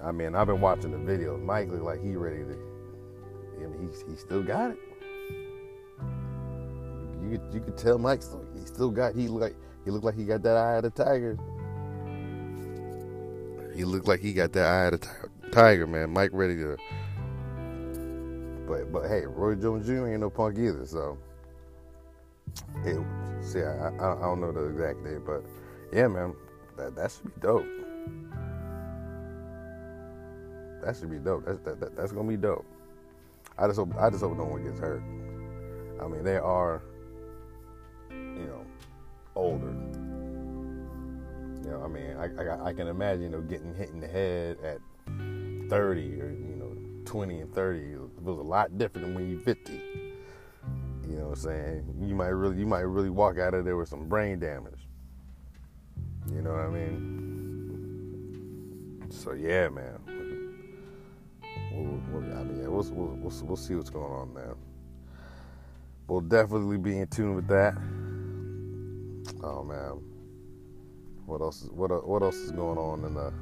I 0.00 0.12
mean, 0.12 0.34
I've 0.34 0.46
been 0.46 0.60
watching 0.60 0.90
the 0.92 0.98
videos. 0.98 1.42
Mike 1.42 1.68
look 1.68 1.82
like 1.82 2.02
he 2.02 2.16
ready 2.16 2.38
to. 2.38 2.58
I 3.56 3.66
mean, 3.66 3.88
he 3.88 4.10
he 4.10 4.16
still 4.16 4.42
got 4.42 4.70
it 4.70 4.78
you 7.22 7.38
could 7.38 7.54
you 7.54 7.60
could 7.60 7.76
tell 7.76 7.98
Mike 7.98 8.22
still, 8.22 8.44
he 8.58 8.66
still 8.66 8.90
got 8.90 9.14
he 9.14 9.28
looked 9.28 9.42
like 9.42 9.56
he 9.84 9.90
looked 9.90 10.04
like 10.04 10.16
he 10.16 10.24
got 10.24 10.42
that 10.42 10.56
eye 10.56 10.76
of 10.76 10.82
the 10.82 10.90
tiger. 10.90 11.38
He 13.74 13.84
looked 13.84 14.06
like 14.06 14.20
he 14.20 14.32
got 14.32 14.52
that 14.52 14.66
eye 14.66 14.84
of 14.86 14.92
the 14.92 14.98
tiger, 14.98 15.30
man. 15.54 16.10
Mike 16.12 16.30
ready 16.32 16.56
to. 16.56 16.76
But 18.66 18.92
but 18.92 19.08
hey, 19.08 19.26
Roy 19.26 19.54
Jones 19.54 19.86
Jr. 19.86 20.08
ain't 20.08 20.20
no 20.20 20.30
punk 20.30 20.58
either, 20.58 20.86
so. 20.86 21.18
It, 22.84 22.98
see, 23.40 23.60
I, 23.60 23.88
I, 23.88 24.16
I 24.16 24.20
don't 24.20 24.40
know 24.40 24.52
the 24.52 24.64
exact 24.66 25.04
date, 25.04 25.24
but 25.24 25.42
yeah, 25.92 26.08
man, 26.08 26.34
that 26.76 26.94
that 26.96 27.10
should 27.10 27.24
be 27.24 27.40
dope. 27.40 27.66
That 30.84 30.96
should 30.96 31.10
be 31.10 31.18
dope. 31.18 31.44
That's 31.46 31.58
that, 31.60 31.80
that, 31.80 31.96
that's 31.96 32.12
gonna 32.12 32.28
be 32.28 32.36
dope. 32.36 32.66
I 33.58 33.66
just 33.66 33.78
hope 33.78 33.94
I 33.98 34.10
just 34.10 34.22
hope 34.22 34.36
no 34.36 34.44
one 34.44 34.64
gets 34.64 34.80
hurt. 34.80 35.02
I 36.02 36.08
mean, 36.08 36.24
they 36.24 36.36
are 36.36 36.82
you 38.10 38.46
know, 38.46 38.64
older. 39.34 39.74
You 41.62 41.70
know, 41.70 41.82
I 41.84 41.88
mean, 41.88 42.16
I, 42.16 42.42
I, 42.42 42.66
I 42.66 42.72
can 42.72 42.88
imagine, 42.88 43.22
you 43.22 43.28
know, 43.28 43.40
getting 43.40 43.74
hit 43.74 43.90
in 43.90 44.00
the 44.00 44.08
head 44.08 44.58
at 44.64 44.78
30 45.72 46.20
or, 46.20 46.28
you 46.28 46.56
know, 46.58 46.76
20 47.06 47.40
and 47.40 47.54
30 47.54 47.78
it 47.78 47.98
was 48.22 48.38
a 48.38 48.42
lot 48.42 48.76
different 48.76 49.06
than 49.06 49.14
when 49.14 49.30
you're 49.30 49.40
50. 49.40 49.72
You 49.72 51.16
know 51.16 51.28
what 51.28 51.30
I'm 51.30 51.36
saying? 51.36 51.94
You 51.98 52.14
might 52.14 52.26
really, 52.28 52.58
you 52.58 52.66
might 52.66 52.80
really 52.80 53.08
walk 53.08 53.38
out 53.38 53.54
of 53.54 53.64
there 53.64 53.78
with 53.78 53.88
some 53.88 54.06
brain 54.06 54.38
damage. 54.38 54.86
You 56.30 56.42
know 56.42 56.50
what 56.50 56.60
I 56.60 56.68
mean? 56.68 57.02
So 59.08 59.32
yeah, 59.32 59.70
man. 59.70 59.98
We'll, 61.72 62.02
we'll, 62.10 62.38
I 62.38 62.42
mean, 62.44 62.70
we'll, 62.70 62.84
we'll, 62.92 63.32
we'll, 63.42 63.56
see 63.56 63.74
what's 63.74 63.88
going 63.88 64.12
on, 64.12 64.34
man. 64.34 64.54
We'll 66.06 66.20
definitely 66.20 66.76
be 66.76 66.98
in 66.98 67.06
tune 67.06 67.34
with 67.34 67.48
that. 67.48 67.72
Oh 69.42 69.64
man, 69.64 70.02
what 71.24 71.40
else? 71.40 71.62
Is, 71.62 71.70
what 71.70 72.06
what 72.06 72.22
else 72.22 72.36
is 72.36 72.50
going 72.50 72.76
on 72.76 73.06
in 73.06 73.14
the 73.14 73.32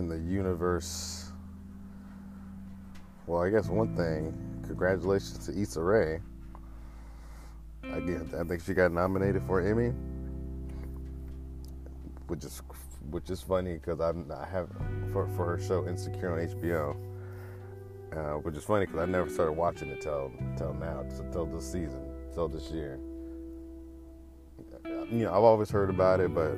in 0.00 0.08
the 0.08 0.18
universe? 0.18 1.30
Well, 3.26 3.42
I 3.42 3.50
guess 3.50 3.68
one 3.68 3.94
thing. 3.94 4.34
Congratulations 4.66 5.46
to 5.46 5.60
Issa 5.60 5.80
Rae. 5.80 6.20
I 7.84 7.96
I 8.38 8.44
think 8.44 8.62
she 8.62 8.74
got 8.74 8.92
nominated 8.92 9.42
for 9.46 9.60
an 9.60 9.70
Emmy, 9.70 9.92
which 12.26 12.44
is 12.44 12.62
which 13.10 13.30
is 13.30 13.40
funny 13.40 13.74
because 13.74 14.00
I 14.00 14.46
have 14.46 14.68
for 15.12 15.28
for 15.36 15.44
her 15.44 15.60
show 15.60 15.86
Insecure 15.86 16.32
on 16.32 16.48
HBO. 16.48 16.96
Uh, 18.12 18.38
which 18.38 18.56
is 18.56 18.64
funny 18.64 18.86
because 18.86 19.00
I 19.00 19.06
never 19.06 19.30
started 19.30 19.52
watching 19.52 19.88
it 19.88 20.00
till 20.00 20.32
till 20.56 20.74
now, 20.74 21.04
till 21.30 21.46
this 21.46 21.64
season, 21.64 22.02
till 22.34 22.48
this 22.48 22.70
year 22.70 22.98
you 25.10 25.24
know, 25.24 25.30
I've 25.30 25.42
always 25.42 25.70
heard 25.70 25.90
about 25.90 26.20
it, 26.20 26.32
but 26.34 26.54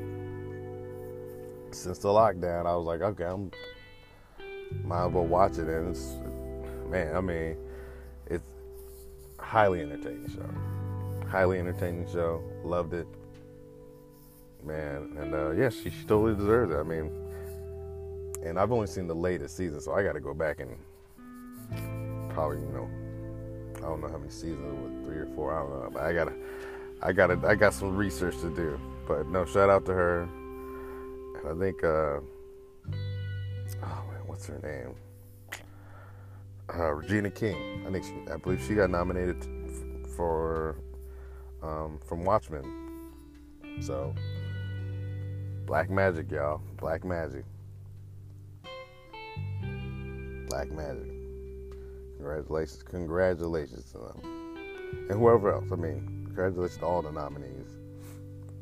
since 1.75 1.99
the 1.99 2.09
lockdown, 2.09 2.67
I 2.67 2.77
was 2.77 2.87
like, 2.87 3.01
okay, 3.01 3.25
I'm 3.25 3.51
might 4.85 5.07
as 5.07 5.13
well 5.13 5.27
watch 5.27 5.59
it. 5.59 5.69
And 5.69 5.91
it's, 5.91 6.17
man, 6.89 7.15
I 7.15 7.21
mean, 7.21 7.57
it's 8.27 8.45
highly 9.39 9.81
entertaining 9.81 10.29
show. 10.29 11.29
Highly 11.29 11.59
entertaining 11.59 12.11
show. 12.11 12.43
Loved 12.65 12.95
it, 12.95 13.07
man. 14.65 15.17
And 15.19 15.35
uh, 15.35 15.51
yeah, 15.51 15.69
she, 15.69 15.91
she 15.91 16.05
totally 16.07 16.35
deserves 16.35 16.73
it. 16.73 16.79
I 16.79 16.83
mean, 16.83 17.11
and 18.45 18.59
I've 18.59 18.73
only 18.73 18.87
seen 18.87 19.07
the 19.07 19.15
latest 19.15 19.57
season, 19.57 19.81
so 19.81 19.93
I 19.93 20.03
got 20.03 20.13
to 20.13 20.21
go 20.21 20.35
back 20.35 20.61
and 20.61 20.77
probably, 22.31 22.59
you 22.59 22.73
know, 22.73 22.91
I 23.77 23.81
don't 23.83 24.01
know 24.01 24.09
how 24.09 24.19
many 24.19 24.31
seasons, 24.31 24.79
what, 24.81 25.05
three 25.05 25.19
or 25.19 25.27
four, 25.35 25.55
I 25.55 25.61
don't 25.61 25.71
know, 25.71 25.91
but 25.93 26.03
I 26.03 26.13
gotta 26.13 26.35
I 27.03 27.13
gotta, 27.13 27.41
I 27.47 27.57
got 27.57 27.75
some 27.75 27.97
research 27.97 28.39
to 28.41 28.55
do. 28.55 28.79
But 29.09 29.27
no, 29.27 29.45
shout 29.45 29.69
out 29.69 29.85
to 29.87 29.93
her. 29.93 30.29
I 31.49 31.59
think, 31.59 31.83
uh, 31.85 32.21
oh 32.89 34.05
man, 34.11 34.23
what's 34.27 34.47
her 34.47 34.59
name? 34.63 34.95
Uh, 36.75 36.93
Regina 36.93 37.31
King. 37.31 37.85
I 37.87 37.91
think 37.91 38.05
she, 38.05 38.33
I 38.33 38.37
believe 38.37 38.63
she 38.67 38.75
got 38.75 38.91
nominated 38.91 39.47
for 40.17 40.77
um, 41.63 41.99
from 42.07 42.25
Watchmen. 42.25 42.65
So 43.81 44.15
Black 45.67 45.91
Magic, 45.91 46.31
y'all. 46.31 46.61
Black 46.77 47.05
Magic. 47.05 47.45
Black 50.49 50.71
Magic. 50.71 51.11
Congratulations, 52.17 52.83
congratulations 52.83 53.91
to 53.93 53.99
them. 53.99 55.09
And 55.11 55.19
whoever 55.19 55.53
else. 55.53 55.67
I 55.73 55.77
mean, 55.77 56.23
Congratulations 56.35 56.79
to 56.79 56.87
all 56.87 57.03
the 57.03 57.13
nominees. 57.13 57.69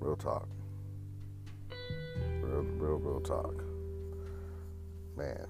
Real 0.00 0.16
talk. 0.16 0.49
Real, 2.62 2.90
real, 2.90 2.99
real 2.99 3.21
talk. 3.21 3.64
Man. 5.17 5.47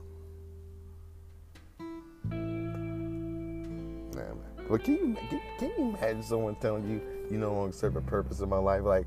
Man. 4.15 4.37
But 4.69 4.85
can 4.85 4.95
you, 4.95 5.17
can, 5.29 5.41
can 5.59 5.73
you 5.77 5.97
imagine 5.97 6.23
someone 6.23 6.55
telling 6.57 6.89
you 6.89 7.01
you 7.31 7.39
no 7.39 7.53
longer 7.53 7.73
serve 7.73 7.97
a 7.97 8.01
purpose 8.01 8.41
in 8.41 8.49
my 8.49 8.59
life? 8.59 8.83
Like, 8.83 9.07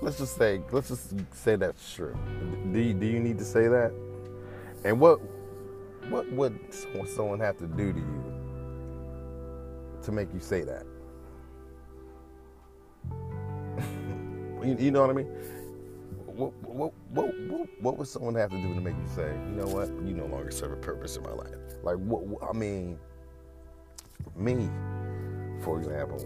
let's 0.00 0.18
just 0.18 0.36
say, 0.36 0.62
let's 0.72 0.88
just 0.88 1.14
say 1.34 1.56
that's 1.56 1.94
true. 1.94 2.16
Do 2.72 2.78
you, 2.80 2.94
do 2.94 3.06
you 3.06 3.20
need 3.20 3.38
to 3.38 3.44
say 3.44 3.68
that? 3.68 3.92
And 4.84 5.00
what 5.00 5.20
what 6.08 6.30
would 6.32 6.58
someone 7.06 7.40
have 7.40 7.56
to 7.58 7.66
do 7.66 7.92
to 7.92 7.98
you 7.98 8.34
to 10.02 10.12
make 10.12 10.32
you 10.34 10.40
say 10.40 10.62
that. 10.62 10.84
you, 14.66 14.76
you, 14.78 14.90
know 14.90 15.00
what 15.00 15.10
I 15.10 15.14
mean? 15.14 15.28
What, 16.36 16.52
what, 16.64 16.92
what, 17.10 17.68
what, 17.80 17.96
would 17.96 18.08
someone 18.08 18.34
have 18.34 18.50
to 18.50 18.60
do 18.60 18.74
to 18.74 18.80
make 18.80 18.96
you 18.96 19.08
say, 19.14 19.32
you 19.46 19.54
know 19.54 19.68
what, 19.68 19.88
you 20.04 20.14
no 20.14 20.26
longer 20.26 20.50
serve 20.50 20.72
a 20.72 20.76
purpose 20.76 21.16
in 21.16 21.22
my 21.22 21.32
life? 21.32 21.54
Like, 21.84 21.96
what, 21.96 22.24
I 22.42 22.52
mean, 22.52 22.98
me, 24.34 24.68
for 25.60 25.78
example, 25.78 26.18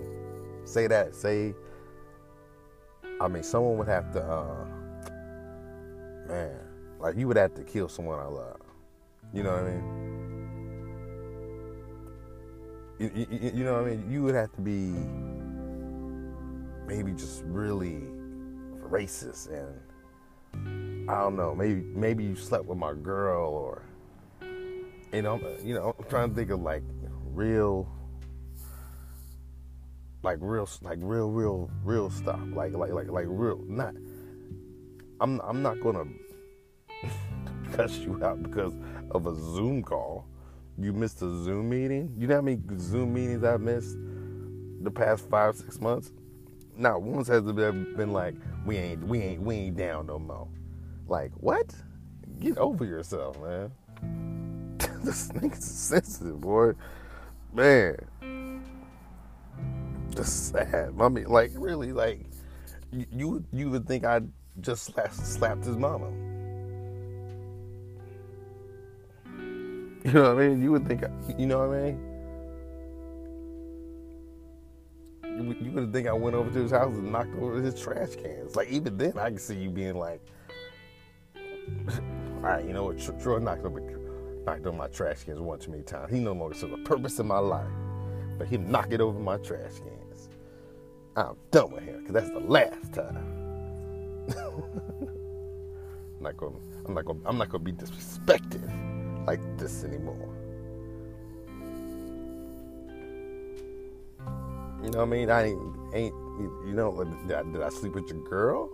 say 0.65 0.87
that, 0.87 1.15
say, 1.15 1.55
I 3.21 3.29
mean, 3.29 3.43
someone 3.43 3.77
would 3.77 3.88
have 3.88 4.11
to, 4.12 4.23
uh, 4.23 4.65
man, 6.27 6.57
like 7.00 7.17
you 7.17 7.29
would 7.29 7.37
have 7.37 7.55
to 7.55 7.62
kill 7.62 7.88
someone 7.88 8.19
I 8.19 8.27
love. 8.27 8.61
You 9.35 9.43
know 9.43 9.53
what 9.53 9.65
I 9.65 9.71
mean? 9.71 10.09
You, 12.99 13.11
you, 13.15 13.50
you, 13.55 13.65
know 13.65 13.75
what 13.75 13.85
I 13.85 13.91
mean? 13.91 14.11
You 14.11 14.23
would 14.23 14.35
have 14.35 14.53
to 14.55 14.61
be 14.61 14.95
maybe 16.87 17.12
just 17.12 17.43
really 17.45 18.03
racist 18.81 19.53
and 19.53 19.79
I 21.09 21.21
don't 21.21 21.37
know. 21.37 21.55
Maybe 21.55 21.81
maybe 21.95 22.23
you 22.23 22.37
slept 22.37 22.67
with 22.67 22.77
my 22.77 22.93
girl 22.93 23.50
or 23.50 23.83
you 25.12 25.23
know 25.23 25.41
you 25.65 25.75
know 25.75 25.95
I'm 25.99 26.05
trying 26.05 26.29
to 26.29 26.35
think 26.35 26.50
of 26.50 26.61
like 26.61 26.83
real 27.33 27.88
like 30.23 30.37
real 30.41 30.69
like 30.83 30.99
real 31.00 31.31
real 31.31 31.71
real 31.83 32.11
stuff 32.11 32.41
like 32.53 32.75
like 32.75 32.93
like 32.93 33.09
like 33.09 33.25
real 33.27 33.62
not 33.67 33.95
I'm 35.21 35.41
I'm 35.41 35.62
not 35.62 35.81
gonna 35.81 36.05
cuss 37.73 37.97
you 37.99 38.23
out 38.23 38.43
because 38.43 38.75
of 39.11 39.27
a 39.27 39.35
Zoom 39.35 39.83
call. 39.83 40.27
You 40.77 40.93
missed 40.93 41.23
a 41.23 41.43
Zoom 41.43 41.71
meeting. 41.71 42.15
You 42.19 42.27
know 42.27 42.37
how 42.37 42.43
many 42.43 42.61
Zoom 42.79 43.15
meetings 43.15 43.43
I've 43.45 43.62
missed 43.62 43.97
the 44.83 44.91
past 44.91 45.29
five, 45.29 45.57
six 45.57 45.81
months? 45.81 46.12
Not 46.77 47.03
once 47.03 47.27
has 47.29 47.45
it 47.45 47.57
been 47.57 48.12
like, 48.12 48.37
we 48.65 48.77
ain't, 48.77 49.03
we 49.09 49.21
ain't, 49.21 49.43
we 49.43 49.57
ain't 49.57 49.77
down 49.77 50.07
no 50.07 50.21
more. 50.21 50.47
Like, 51.09 51.33
what? 51.38 51.75
Get 52.38 52.59
over 52.59 52.85
yourself, 52.85 53.41
man. 53.41 53.73
this 55.03 55.29
nigga's 55.29 55.65
sensitive, 55.65 56.41
boy. 56.41 56.73
Man. 57.53 57.97
Just 60.15 60.50
sad. 60.50 60.93
I 61.00 61.09
mean, 61.09 61.25
like, 61.25 61.50
really, 61.55 61.93
like, 61.93 62.21
you 62.93 63.45
you, 63.53 63.71
would 63.71 63.87
think 63.87 64.05
I 64.05 64.21
just 64.61 64.85
slapped, 64.85 65.15
slapped 65.15 65.65
his 65.65 65.77
mama. 65.77 66.11
You 70.05 70.12
know 70.12 70.35
what 70.35 70.43
I 70.43 70.49
mean? 70.49 70.62
You 70.62 70.73
would 70.73 70.87
think, 70.87 71.03
you 71.38 71.47
know 71.47 71.67
what 71.67 71.79
I 71.79 71.83
mean? 71.83 72.05
You 75.62 75.71
would 75.73 75.93
think 75.93 76.07
I 76.09 76.12
went 76.12 76.35
over 76.35 76.50
to 76.50 76.59
his 76.59 76.71
house 76.71 76.93
and 76.93 77.12
knocked 77.12 77.35
over 77.37 77.61
his 77.61 77.81
trash 77.81 78.15
cans. 78.17 78.57
Like, 78.57 78.69
even 78.69 78.97
then, 78.97 79.19
I 79.19 79.29
can 79.31 79.38
see 79.38 79.57
you 79.57 79.71
being 79.71 79.97
like, 79.97 80.21
all 82.37 82.41
right, 82.41 82.65
you 82.65 82.73
know 82.73 82.85
what? 82.85 82.99
Troy 83.21 83.39
knocked 83.39 83.65
over, 83.65 83.81
knocked 84.47 84.67
on 84.67 84.77
my 84.77 84.89
trash 84.89 85.25
cans 85.25 85.41
one 85.41 85.59
too 85.59 85.71
many 85.71 85.83
times. 85.83 86.13
He 86.13 86.21
no 86.21 86.33
longer 86.33 86.55
serves 86.55 86.75
a 86.75 86.79
purpose 86.79 87.19
in 87.19 87.27
my 87.27 87.39
life. 87.39 87.69
But 88.39 88.49
he 88.49 88.57
knock 88.57 88.93
it 88.93 89.01
over 89.01 89.19
my 89.19 89.37
trash 89.39 89.79
cans. 89.79 90.29
I'm 91.17 91.37
done 91.51 91.73
with 91.73 91.83
him 91.83 91.99
because 91.99 92.15
that's 92.15 92.31
the 92.31 92.41
last 92.41 92.93
time. 92.95 93.17
I'm 94.29 96.21
not 96.23 96.37
gonna, 96.37 96.57
I'm 96.87 96.95
not 96.95 97.05
gonna, 97.05 97.21
I'm 97.25 97.39
not 97.39 97.49
gonna 97.49 97.65
be 97.65 97.73
disrespected 97.73 99.27
like 99.27 99.41
this 99.59 99.85
anymore. 99.85 100.29
You 104.83 104.91
know 104.91 105.01
what 105.01 105.07
I 105.09 105.11
mean? 105.11 105.31
I 105.31 105.47
ain't, 105.47 105.77
ain't 105.93 106.15
you 106.67 106.73
know, 106.73 107.05
did 107.27 107.37
I, 107.37 107.43
did 107.43 107.63
I 107.63 107.69
sleep 107.69 107.95
with 107.95 108.09
your 108.09 108.23
girl? 108.23 108.71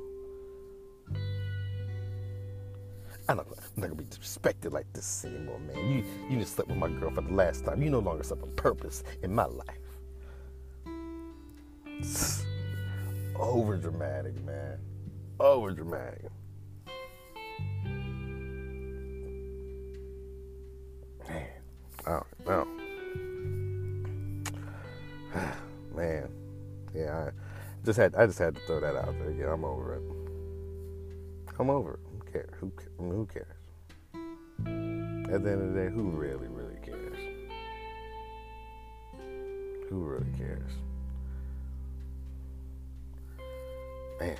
I'm 3.29 3.39
not, 3.39 3.47
I'm 3.49 3.81
not, 3.81 3.89
gonna 3.89 3.95
be 3.95 4.05
disrespected 4.05 4.73
like 4.73 4.93
this 4.93 5.25
anymore, 5.25 5.59
man. 5.59 5.77
You 5.91 6.05
you 6.29 6.39
just 6.39 6.57
slept 6.57 6.69
with 6.69 6.79
my 6.79 6.89
girl 6.89 7.11
for 7.11 7.23
the 7.23 7.33
last 7.33 7.65
time. 7.65 7.83
You 7.83 7.91
no 7.91 8.01
longer 8.01 8.23
serve 8.23 8.43
a 8.43 8.47
purpose 8.49 9.03
in 9.23 9.35
my 9.35 9.47
life. 9.47 9.67
over 13.37 13.77
dramatic, 13.77 14.45
man. 14.45 14.79
Over 15.41 15.71
dramatic. 15.71 16.31
I 22.07 22.21
don't 22.21 22.47
know. 22.47 22.67
Man, 25.95 26.29
yeah, 26.95 27.29
I 27.29 27.31
just 27.85 27.99
had 27.99 28.15
I 28.15 28.27
just 28.27 28.39
had 28.39 28.55
to 28.57 28.61
throw 28.67 28.81
that 28.81 28.95
out 28.95 29.19
there. 29.19 29.31
Yeah, 29.31 29.53
I'm 29.53 29.65
over 29.65 29.95
it. 29.95 30.03
I'm 31.59 31.71
over 31.71 31.95
it. 31.95 32.04
Who 32.59 32.73
who 32.99 33.27
cares? 33.27 33.47
At 34.15 35.43
the 35.43 35.51
end 35.51 35.63
of 35.63 35.75
the 35.75 35.81
day, 35.81 35.89
who 35.89 36.11
really, 36.11 36.49
really 36.49 36.77
cares? 36.85 37.19
Who 39.89 40.05
really 40.05 40.33
cares? 40.37 40.73
Man. 44.21 44.37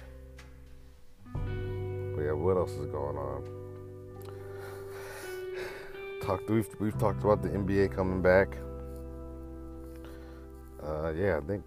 But 2.15 2.23
yeah, 2.23 2.33
what 2.33 2.57
else 2.57 2.73
is 2.73 2.87
going 2.87 3.17
on? 3.17 3.65
talked 6.25 6.49
we've 6.49 6.69
we've 6.81 6.99
talked 6.99 7.23
about 7.23 7.43
the 7.43 7.51
NBA 7.51 7.95
coming 7.95 8.23
back. 8.23 8.57
Uh, 10.83 11.13
yeah, 11.13 11.37
I 11.37 11.41
think 11.47 11.65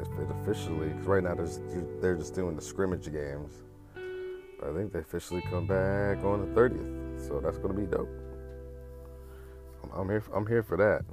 it 0.00 0.28
officially 0.42 0.88
because 0.88 1.06
right 1.06 1.22
now 1.22 1.34
they're 1.34 1.46
just, 1.46 1.60
they're 2.00 2.16
just 2.16 2.34
doing 2.34 2.56
the 2.56 2.62
scrimmage 2.62 3.10
games. 3.12 3.52
I 4.66 4.72
think 4.74 4.92
they 4.92 5.00
officially 5.00 5.42
come 5.42 5.66
back 5.66 6.24
on 6.24 6.40
the 6.40 6.60
30th, 6.60 7.28
so 7.28 7.40
that's 7.40 7.58
gonna 7.58 7.74
be 7.74 7.86
dope. 7.86 8.08
I'm, 9.82 9.90
I'm 9.92 10.08
here. 10.08 10.22
I'm 10.34 10.46
here 10.46 10.62
for 10.62 10.76
that. 10.78 11.04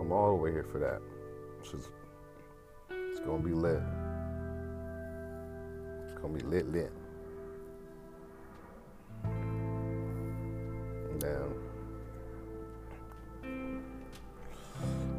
I'm 0.00 0.10
all 0.10 0.36
the 0.36 0.42
way 0.42 0.52
here 0.52 0.64
for 0.64 0.78
that. 0.78 1.00
It's, 1.60 1.88
it's 2.90 3.20
gonna 3.20 3.42
be 3.42 3.52
lit. 3.52 3.82
It's 6.04 6.14
gonna 6.20 6.34
be 6.34 6.44
lit, 6.44 6.70
lit. 6.72 6.92
down. 11.24 11.54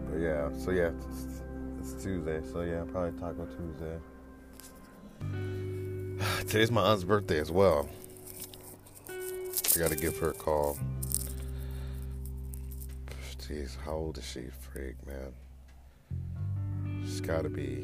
But 0.10 0.20
yeah, 0.20 0.50
so 0.58 0.72
yeah, 0.72 0.92
it's, 1.10 1.42
it's 1.80 2.04
Tuesday. 2.04 2.42
So 2.52 2.62
yeah, 2.62 2.84
probably 2.92 3.20
Taco 3.20 3.46
Tuesday. 3.46 3.98
Today's 6.47 6.71
my 6.71 6.82
aunt's 6.82 7.04
birthday 7.04 7.39
as 7.39 7.51
well. 7.51 7.89
I 9.10 9.80
gotta 9.80 9.95
give 9.95 10.17
her 10.19 10.30
a 10.30 10.34
call. 10.34 10.78
Jeez, 13.39 13.75
how 13.84 13.93
old 13.93 14.17
is 14.17 14.25
she, 14.25 14.43
freak, 14.71 14.95
man? 15.06 15.34
She's 17.04 17.21
gotta 17.21 17.49
be 17.49 17.82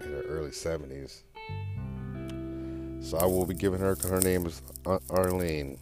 in 0.00 0.06
her 0.06 0.22
early 0.22 0.50
70s. 0.50 1.22
So 3.00 3.18
I 3.18 3.26
will 3.26 3.46
be 3.46 3.54
giving 3.54 3.80
her, 3.80 3.96
her 4.08 4.20
name 4.20 4.46
is 4.46 4.62
Aunt 4.86 5.02
Arlene. 5.10 5.78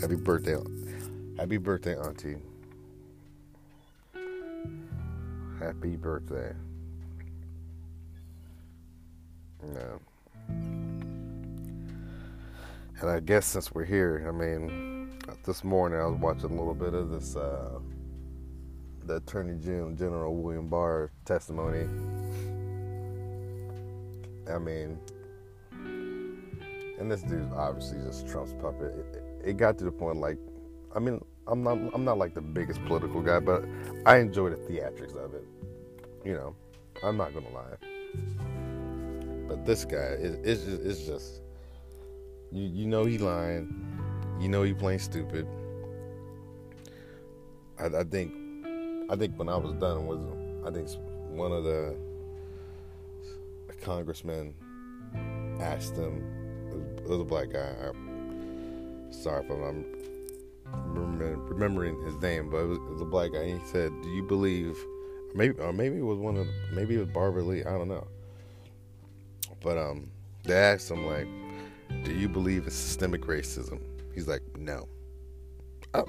Happy 0.00 0.16
birthday. 0.16 0.56
Happy 1.36 1.58
birthday, 1.58 1.96
Auntie. 1.96 2.36
Happy 5.60 5.96
birthday. 5.96 6.52
And 13.00 13.10
I 13.10 13.20
guess 13.20 13.46
since 13.46 13.72
we're 13.72 13.84
here, 13.84 14.24
I 14.28 14.32
mean, 14.32 15.18
this 15.44 15.64
morning 15.64 16.00
I 16.00 16.06
was 16.06 16.18
watching 16.20 16.50
a 16.50 16.54
little 16.54 16.74
bit 16.74 16.94
of 16.94 17.10
this, 17.10 17.36
uh, 17.36 17.78
the 19.04 19.16
Attorney 19.16 19.58
General 19.60 20.34
William 20.34 20.68
Barr 20.68 21.10
testimony 21.24 21.86
I 24.50 24.58
mean, 24.58 24.98
and 26.98 27.10
this 27.10 27.22
dude's 27.22 27.52
obviously 27.54 27.98
just 28.04 28.28
Trump's 28.28 28.52
puppet. 28.54 28.94
It, 28.94 29.48
it, 29.48 29.56
got 29.56 29.78
to 29.78 29.84
the 29.84 29.90
point 29.90 30.18
like, 30.18 30.38
I 30.94 30.98
mean, 30.98 31.24
I'm 31.46 31.62
not 31.62 31.78
I'm 31.94 32.04
not 32.04 32.18
like 32.18 32.34
the 32.34 32.42
biggest 32.42 32.84
political 32.84 33.22
guy, 33.22 33.40
but 33.40 33.64
I 34.06 34.18
enjoy 34.18 34.50
the 34.50 34.56
theatrics 34.56 35.16
of 35.16 35.34
it. 35.34 35.46
You 36.24 36.34
know, 36.34 36.56
I'm 37.02 37.16
not 37.16 37.32
gonna 37.34 37.50
lie. 37.50 38.53
But 39.48 39.64
this 39.66 39.84
guy 39.84 40.16
is 40.18 40.34
it's 40.42 40.64
just, 40.64 40.82
it's 40.82 41.00
just 41.06 41.40
you 42.52 42.62
you 42.64 42.86
know 42.86 43.04
he 43.04 43.18
lying, 43.18 43.68
you 44.40 44.48
know 44.48 44.62
he 44.62 44.74
playing 44.74 45.00
stupid. 45.00 45.46
I, 47.78 47.86
I 47.86 48.04
think 48.04 48.32
I 49.10 49.16
think 49.16 49.38
when 49.38 49.48
I 49.48 49.56
was 49.56 49.72
done 49.74 50.06
was 50.06 50.20
I 50.66 50.70
think 50.70 50.88
one 51.30 51.52
of 51.52 51.64
the 51.64 51.96
congressmen 53.82 54.54
asked 55.60 55.96
him, 55.96 56.24
it 56.96 57.08
was 57.08 57.20
a 57.20 57.24
black 57.24 57.50
guy. 57.50 57.74
I'm 57.82 59.12
sorry 59.12 59.44
if 59.44 59.50
I'm 59.50 59.84
remembering 61.48 62.02
his 62.04 62.16
name, 62.16 62.50
but 62.50 62.58
it 62.58 62.66
was, 62.66 62.78
it 62.78 62.90
was 62.92 63.00
a 63.02 63.06
black 63.06 63.32
guy. 63.32 63.40
and 63.40 63.60
He 63.60 63.66
said, 63.68 63.92
"Do 64.02 64.08
you 64.08 64.22
believe?" 64.22 64.76
Maybe, 65.34 65.58
or 65.58 65.72
maybe 65.72 65.98
it 65.98 66.04
was 66.04 66.18
one 66.18 66.36
of, 66.36 66.46
maybe 66.72 66.94
it 66.94 66.98
was 66.98 67.08
Barbara 67.08 67.42
Lee. 67.42 67.64
I 67.64 67.70
don't 67.70 67.88
know. 67.88 68.06
But 69.64 69.78
um, 69.78 70.10
they 70.44 70.54
asked 70.54 70.90
him 70.90 71.06
like, 71.06 71.26
"Do 72.04 72.12
you 72.12 72.28
believe 72.28 72.64
in 72.64 72.70
systemic 72.70 73.22
racism?" 73.22 73.80
He's 74.14 74.28
like, 74.28 74.42
"No." 74.56 74.86
Oh. 75.94 76.04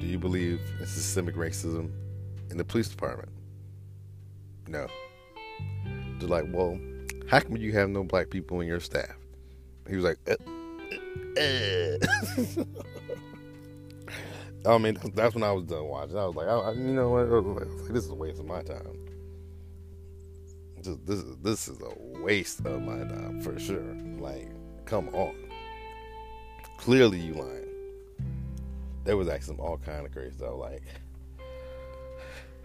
Do 0.00 0.06
you 0.06 0.18
believe 0.18 0.60
in 0.80 0.86
systemic 0.86 1.36
racism 1.36 1.90
in 2.50 2.58
the 2.58 2.64
police 2.64 2.88
department? 2.88 3.30
No. 4.66 4.86
They're 6.18 6.28
like, 6.28 6.46
well, 6.48 6.78
how 7.28 7.40
come 7.40 7.56
you 7.56 7.72
have 7.72 7.88
no 7.88 8.02
black 8.02 8.30
people 8.30 8.60
in 8.60 8.66
your 8.66 8.80
staff? 8.80 9.14
He 9.88 9.96
was 9.96 10.04
like, 10.04 10.18
uh, 10.28 10.34
uh. 11.40 11.98
uh. 12.60 12.64
I 14.74 14.78
mean, 14.78 14.98
that's 15.14 15.34
when 15.34 15.44
I 15.44 15.52
was 15.52 15.64
done 15.64 15.84
watching. 15.84 16.16
I 16.16 16.26
was 16.26 16.34
like, 16.34 16.48
I, 16.48 16.72
you 16.72 16.94
know 16.94 17.10
what? 17.10 17.28
Like, 17.28 17.92
this 17.92 18.04
is 18.04 18.10
a 18.10 18.14
waste 18.14 18.40
of 18.40 18.46
my 18.46 18.62
time. 18.62 18.93
This, 20.84 20.98
this, 21.06 21.18
is, 21.20 21.36
this 21.42 21.68
is 21.68 21.80
a 21.80 22.20
waste 22.22 22.60
of 22.66 22.82
my 22.82 22.98
time 22.98 23.40
for 23.40 23.58
sure. 23.58 23.96
Like, 24.18 24.50
come 24.84 25.08
on. 25.14 25.34
Clearly, 26.76 27.18
you 27.18 27.32
lying. 27.32 27.64
There 29.04 29.16
was 29.16 29.28
some 29.44 29.58
all 29.60 29.78
kind 29.78 30.04
of 30.04 30.12
crazy 30.12 30.36
stuff. 30.36 30.56
Like, 30.56 30.82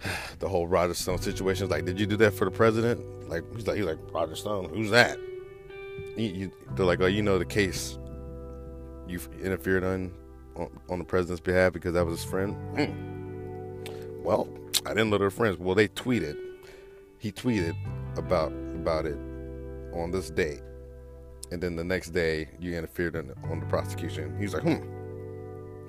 the 0.39 0.49
whole 0.49 0.67
Roger 0.67 0.93
Stone 0.93 1.19
situation. 1.19 1.69
Like, 1.69 1.85
did 1.85 1.97
you 1.97 2.05
do 2.05 2.17
that 2.17 2.33
for 2.33 2.43
the 2.43 2.51
president? 2.51 3.29
Like, 3.29 3.43
he's 3.55 3.65
like, 3.65 3.77
he's 3.77 3.85
like 3.85 3.99
Roger 4.11 4.35
Stone. 4.35 4.69
Who's 4.73 4.89
that? 4.91 5.17
they're 6.17 6.85
like, 6.85 6.99
oh, 6.99 7.05
you 7.05 7.21
know 7.21 7.39
the 7.39 7.45
case 7.45 7.97
you 9.07 9.21
interfered 9.41 9.85
on, 9.85 10.11
on, 10.57 10.69
on 10.89 10.99
the 10.99 11.05
president's 11.05 11.39
behalf 11.39 11.71
because 11.71 11.93
that 11.93 12.05
was 12.05 12.19
his 12.19 12.29
friend. 12.29 12.57
Mm. 12.75 14.23
Well, 14.23 14.49
I 14.85 14.89
didn't 14.89 15.09
know 15.09 15.17
they're 15.17 15.29
friends. 15.29 15.57
Well, 15.57 15.75
they 15.75 15.87
tweeted. 15.87 16.35
He 17.19 17.31
tweeted 17.31 17.75
about 18.19 18.51
about 18.75 19.05
it 19.05 19.17
on 19.93 20.11
this 20.11 20.29
date, 20.29 20.61
and 21.51 21.61
then 21.61 21.75
the 21.75 21.83
next 21.83 22.11
day 22.11 22.47
you 22.59 22.75
interfered 22.75 23.15
on, 23.15 23.33
on 23.49 23.59
the 23.59 23.65
prosecution. 23.65 24.37
He's 24.39 24.53
like, 24.53 24.63
hmm, 24.63 24.75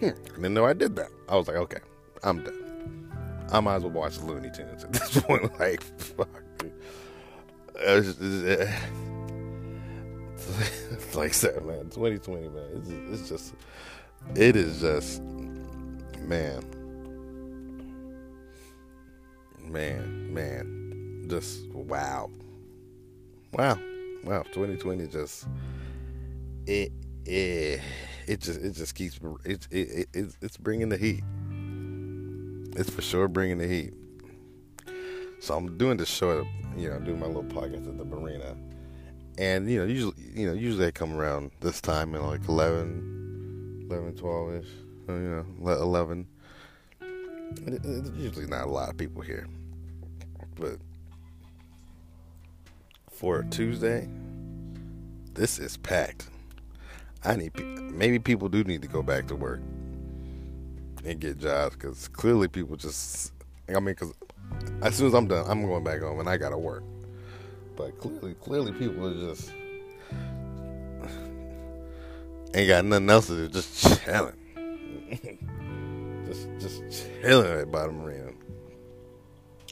hmm, 0.01 0.07
I 0.07 0.37
didn't 0.37 0.55
know 0.55 0.65
I 0.65 0.73
did 0.73 0.97
that. 0.97 1.11
I 1.29 1.37
was 1.37 1.47
like, 1.49 1.59
okay, 1.59 1.81
I'm 2.23 2.43
done. 2.43 2.71
I 3.53 3.61
might 3.61 3.77
as 3.77 3.83
well 3.83 3.93
watch 3.93 4.19
Looney 4.21 4.51
Tunes 4.51 4.85
at 4.85 4.93
this 4.93 5.21
point. 5.23 5.59
Like, 5.59 5.83
fuck. 5.99 6.29
It's, 7.83 8.19
it's 8.21 8.71
like 11.15 11.33
that, 11.33 11.67
man. 11.67 11.91
2020, 11.91 12.49
man. 12.49 12.65
It's, 12.77 12.89
it's 13.21 13.29
just, 13.29 13.55
it 14.37 14.57
is 14.57 14.81
just, 14.81 15.23
man, 16.21 16.65
man, 19.65 20.33
man, 20.33 20.80
just 21.31 21.67
wow, 21.71 22.31
wow, 23.53 23.79
wow. 24.25 24.43
2020 24.53 25.07
just, 25.07 25.47
it, 26.67 26.93
it, 27.25 27.81
it 28.27 28.41
just, 28.41 28.61
it 28.61 28.73
just 28.73 28.95
keeps, 28.95 29.19
it, 29.45 29.67
it, 29.71 30.09
it, 30.13 30.37
it's 30.43 30.57
bringing 30.57 30.89
the 30.89 30.97
heat. 30.97 31.23
It's 32.77 32.91
for 32.91 33.03
sure 33.03 33.29
bringing 33.29 33.59
the 33.59 33.67
heat. 33.67 33.95
So 35.41 35.57
I'm 35.57 35.79
doing 35.79 35.97
this 35.97 36.09
show, 36.09 36.47
you 36.77 36.91
know, 36.91 36.99
doing 37.01 37.19
my 37.19 37.27
little 37.27 37.45
podcast 37.45 37.89
at 37.89 37.97
the 37.97 38.05
marina 38.05 38.57
and 39.41 39.71
you 39.71 39.79
know 39.79 39.87
usually 39.87 40.15
you 40.35 40.47
know 40.47 40.53
usually 40.53 40.87
I 40.87 40.91
come 40.91 41.17
around 41.17 41.51
this 41.61 41.81
time 41.81 42.15
in 42.15 42.23
like 42.27 42.47
11 42.47 43.87
11 43.91 44.15
12 44.17 44.55
ish 44.55 44.67
uh, 45.09 45.13
you 45.15 45.47
know 45.61 45.73
11 45.73 46.27
it's 47.67 48.11
usually 48.17 48.47
not 48.47 48.65
a 48.65 48.71
lot 48.71 48.91
of 48.91 48.99
people 48.99 49.23
here 49.23 49.49
but 50.57 50.77
for 53.21 53.43
Tuesday 53.51 54.09
this 55.35 55.59
is 55.59 55.77
packed 55.77 56.29
I 57.23 57.37
need 57.37 57.55
maybe 57.61 58.19
people 58.19 58.49
do 58.49 58.65
need 58.65 58.81
to 58.81 58.89
go 58.89 59.03
back 59.03 59.27
to 59.29 59.37
work 59.37 59.61
and 61.05 61.21
get 61.21 61.39
jobs 61.39 61.77
because 61.77 62.09
clearly 62.09 62.49
people 62.49 62.77
just 62.77 63.33
I 63.69 63.75
mean 63.75 63.85
because 63.85 64.15
as 64.81 64.95
soon 64.95 65.09
as 65.09 65.15
I'm 65.15 65.29
done 65.29 65.45
I'm 65.47 65.67
going 65.67 65.85
back 65.85 66.01
home 66.01 66.19
and 66.19 66.31
I 66.31 66.39
gotta 66.39 66.57
work 66.57 66.83
but 67.77 67.99
clearly, 67.99 68.35
clearly, 68.35 68.73
people 68.73 69.07
are 69.07 69.15
just 69.15 69.51
ain't 72.55 72.69
got 72.69 72.85
nothing 72.85 73.09
else 73.09 73.27
to 73.29 73.37
do, 73.37 73.49
just 73.49 74.05
chilling, 74.05 74.37
just 76.27 76.49
just 76.59 76.83
chilling 77.23 77.61
at 77.61 77.71
bottom 77.71 78.03
marina. 78.03 78.33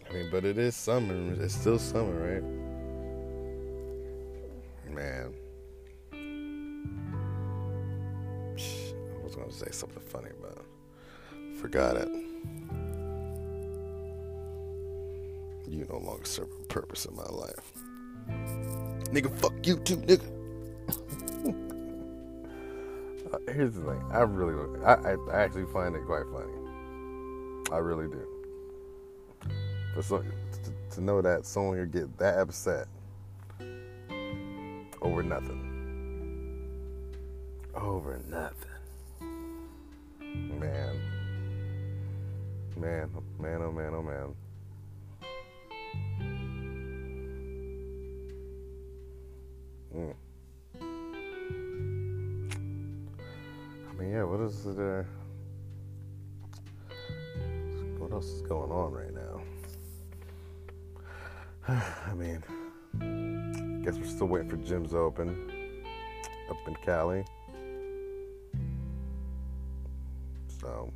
I 0.09 0.13
mean, 0.15 0.29
but 0.31 0.47
it 0.47 0.57
is 0.57 0.75
summer. 0.75 1.35
It's 1.43 1.55
still 1.55 1.79
summer, 1.79 2.41
right? 2.41 2.68
Man, 4.99 5.33
I 6.13 6.17
was 9.23 9.37
gonna 9.37 9.53
say 9.53 9.69
something 9.71 10.03
funny, 10.03 10.31
but 10.43 10.59
forgot 11.61 11.97
it. 11.97 12.09
You 15.69 15.87
no 15.89 15.99
longer 15.99 16.25
serve 16.25 16.49
a 16.61 16.65
purpose 16.65 17.05
in 17.05 17.15
my 17.15 17.23
life. 17.23 17.73
Nigga, 19.13 19.31
fuck 19.39 19.55
you 19.65 19.79
too, 19.79 19.99
nigga. 19.99 20.27
uh, 23.33 23.39
here's 23.53 23.75
the 23.75 23.83
thing. 23.83 24.03
I 24.11 24.23
really, 24.23 24.83
I, 24.85 24.95
I, 24.95 25.17
actually 25.33 25.67
find 25.67 25.95
it 25.95 26.05
quite 26.07 26.25
funny. 26.33 26.55
I 27.71 27.79
really 27.79 28.09
do. 28.09 28.27
For 29.95 30.03
so, 30.03 30.23
to, 30.23 30.73
to 30.97 31.01
know 31.01 31.23
that 31.23 31.47
someone 31.47 31.79
would 31.79 31.93
get 31.93 32.19
that 32.19 32.41
upset 32.41 32.89
over 35.09 35.23
nothing. 35.23 35.65
Over 37.75 38.21
nothing. 38.29 38.69
Man. 40.61 41.01
Man, 42.77 43.09
man, 43.41 43.63
oh 43.63 43.73
man, 43.73 43.95
oh 43.95 44.03
man. 44.03 44.35
Mm. 49.97 50.15
I 53.89 53.93
mean, 53.99 54.11
yeah, 54.13 54.25
what 54.25 54.41
is 54.41 54.67
it? 54.67 54.77
there? 54.77 55.07
What 57.99 58.13
else 58.13 58.27
is 58.27 58.43
going 58.43 58.71
on 58.71 58.93
right 58.93 59.15
now? 59.15 59.41
I 62.07 62.13
mean, 62.13 62.43
guess 63.89 63.99
we're 63.99 64.07
still 64.07 64.27
waiting 64.27 64.51
for 64.51 64.59
gyms 64.59 64.93
open 64.93 65.31
up 66.51 66.59
in 66.67 66.75
Cali. 66.85 67.25
So, 70.61 70.93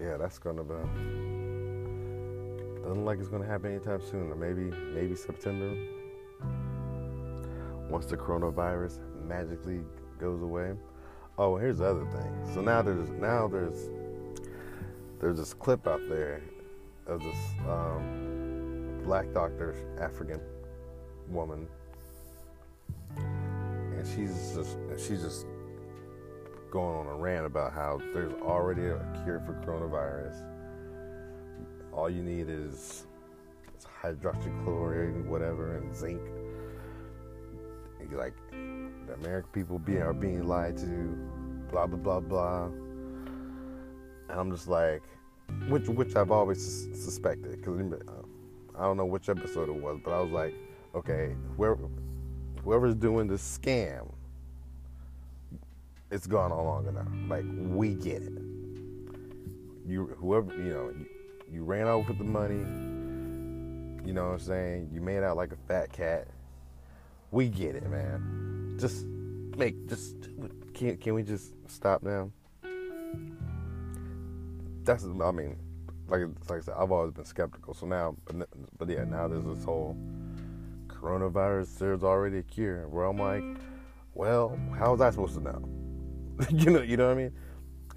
yeah, 0.00 0.16
that's 0.18 0.38
gonna 0.38 0.62
be. 0.62 0.74
Doesn't 2.80 3.04
like 3.04 3.18
it's 3.18 3.26
gonna 3.26 3.44
happen 3.44 3.72
anytime 3.72 4.02
soon, 4.08 4.30
or 4.30 4.36
maybe 4.36 4.70
maybe 4.94 5.16
September 5.16 5.74
once 7.88 8.06
the 8.06 8.16
coronavirus 8.16 9.00
magically 9.26 9.80
goes 10.20 10.42
away. 10.42 10.74
Oh, 11.38 11.56
here's 11.56 11.78
the 11.78 11.86
other 11.86 12.06
thing. 12.06 12.54
So 12.54 12.60
now 12.60 12.82
there's 12.82 13.10
now 13.10 13.48
there's 13.48 13.90
there's 15.18 15.38
this 15.38 15.54
clip 15.54 15.88
out 15.88 16.08
there 16.08 16.40
of 17.08 17.20
this 17.20 17.38
um, 17.68 19.00
black 19.02 19.32
doctor, 19.32 19.74
African 20.00 20.40
woman, 21.28 21.66
and 23.16 24.06
she's 24.06 24.54
just 24.54 24.76
she's 24.98 25.22
just 25.22 25.46
going 26.70 26.96
on 26.96 27.06
a 27.06 27.14
rant 27.14 27.46
about 27.46 27.72
how 27.72 28.00
there's 28.14 28.32
already 28.42 28.86
a 28.86 28.98
cure 29.24 29.40
for 29.40 29.52
coronavirus. 29.64 30.44
All 31.92 32.08
you 32.08 32.22
need 32.22 32.48
is 32.48 33.06
hydroxychloroquine, 34.02 35.26
whatever, 35.26 35.76
and 35.76 35.94
zinc 35.94 36.20
like 38.14 38.34
the 38.50 39.14
American 39.14 39.50
people 39.52 39.78
be, 39.78 39.98
are 39.98 40.12
being 40.12 40.46
lied 40.46 40.76
to, 40.78 41.16
blah 41.70 41.86
blah 41.86 41.98
blah 41.98 42.20
blah. 42.20 42.64
And 42.64 44.40
I'm 44.40 44.50
just 44.50 44.68
like, 44.68 45.02
which 45.68 45.88
which 45.88 46.16
I've 46.16 46.30
always 46.30 46.88
suspected 46.94 47.60
because 47.60 48.00
I 48.78 48.82
don't 48.82 48.96
know 48.96 49.06
which 49.06 49.28
episode 49.28 49.68
it 49.68 49.74
was, 49.74 50.00
but 50.04 50.12
I 50.12 50.20
was 50.20 50.30
like, 50.30 50.54
okay, 50.94 51.34
whoever 51.56 51.88
whoever's 52.64 52.94
doing 52.94 53.26
the 53.26 53.34
scam, 53.34 54.12
it's 56.10 56.26
gone 56.26 56.52
on 56.52 56.64
long 56.64 56.86
enough. 56.86 57.08
Like 57.28 57.44
we 57.58 57.94
get 57.94 58.22
it. 58.22 58.32
You 59.86 60.16
whoever 60.18 60.54
you 60.54 60.72
know, 60.72 60.92
you, 60.96 61.06
you 61.50 61.64
ran 61.64 61.88
out 61.88 62.06
with 62.06 62.18
the 62.18 62.24
money. 62.24 62.64
You 64.06 64.12
know 64.12 64.24
what 64.24 64.32
I'm 64.32 64.38
saying? 64.40 64.90
You 64.92 65.00
made 65.00 65.22
out 65.22 65.36
like 65.36 65.52
a 65.52 65.56
fat 65.68 65.92
cat 65.92 66.26
we 67.32 67.48
get 67.48 67.74
it, 67.74 67.88
man. 67.90 68.76
Just 68.78 69.06
make 69.56 69.88
just 69.88 70.14
can 70.74 70.96
can 70.98 71.14
we 71.14 71.24
just 71.24 71.54
stop 71.66 72.02
now? 72.02 72.30
That's 74.84 75.04
I 75.04 75.30
mean, 75.32 75.56
like 76.08 76.20
like 76.48 76.58
I 76.58 76.60
said, 76.60 76.74
I've 76.78 76.92
always 76.92 77.12
been 77.12 77.24
skeptical. 77.24 77.74
So 77.74 77.86
now, 77.86 78.14
but 78.24 78.48
but 78.78 78.88
yeah, 78.88 79.04
now 79.04 79.26
there's 79.26 79.44
this 79.44 79.64
whole 79.64 79.96
coronavirus. 81.02 81.78
There's 81.78 82.02
already 82.02 82.38
a 82.38 82.42
cure. 82.42 82.86
Where 82.88 83.04
I'm 83.04 83.18
like, 83.18 83.44
well, 84.14 84.58
how 84.78 84.92
was 84.92 85.00
I 85.00 85.10
supposed 85.10 85.34
to 85.34 85.40
know? 85.40 85.68
you 86.50 86.70
know, 86.70 86.82
you 86.82 86.96
know 86.96 87.08
what 87.08 87.18
I 87.18 87.22
mean? 87.22 87.32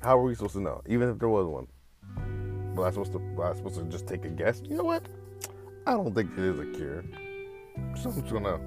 How 0.02 0.18
are 0.18 0.24
we 0.24 0.36
supposed 0.36 0.54
to 0.54 0.62
know? 0.62 0.82
Even 0.88 1.10
if 1.10 1.20
there 1.20 1.30
was 1.30 1.48
one, 1.48 1.68
was 2.76 2.88
I 2.88 2.90
supposed 2.92 3.14
to? 3.14 3.20
Was 3.36 3.56
I 3.56 3.58
supposed 3.58 3.76
to 3.76 3.84
just 3.86 4.08
take 4.08 4.26
a 4.26 4.30
guess? 4.30 4.62
You 4.68 4.78
know 4.78 4.84
what? 4.84 5.06
I 5.88 5.92
don't 5.92 6.14
think 6.14 6.32
it 6.38 6.44
is 6.44 6.60
a 6.60 6.66
cure. 6.66 7.04
So 7.96 8.10
I'm 8.10 8.22
just 8.22 8.34
gonna 8.34 8.60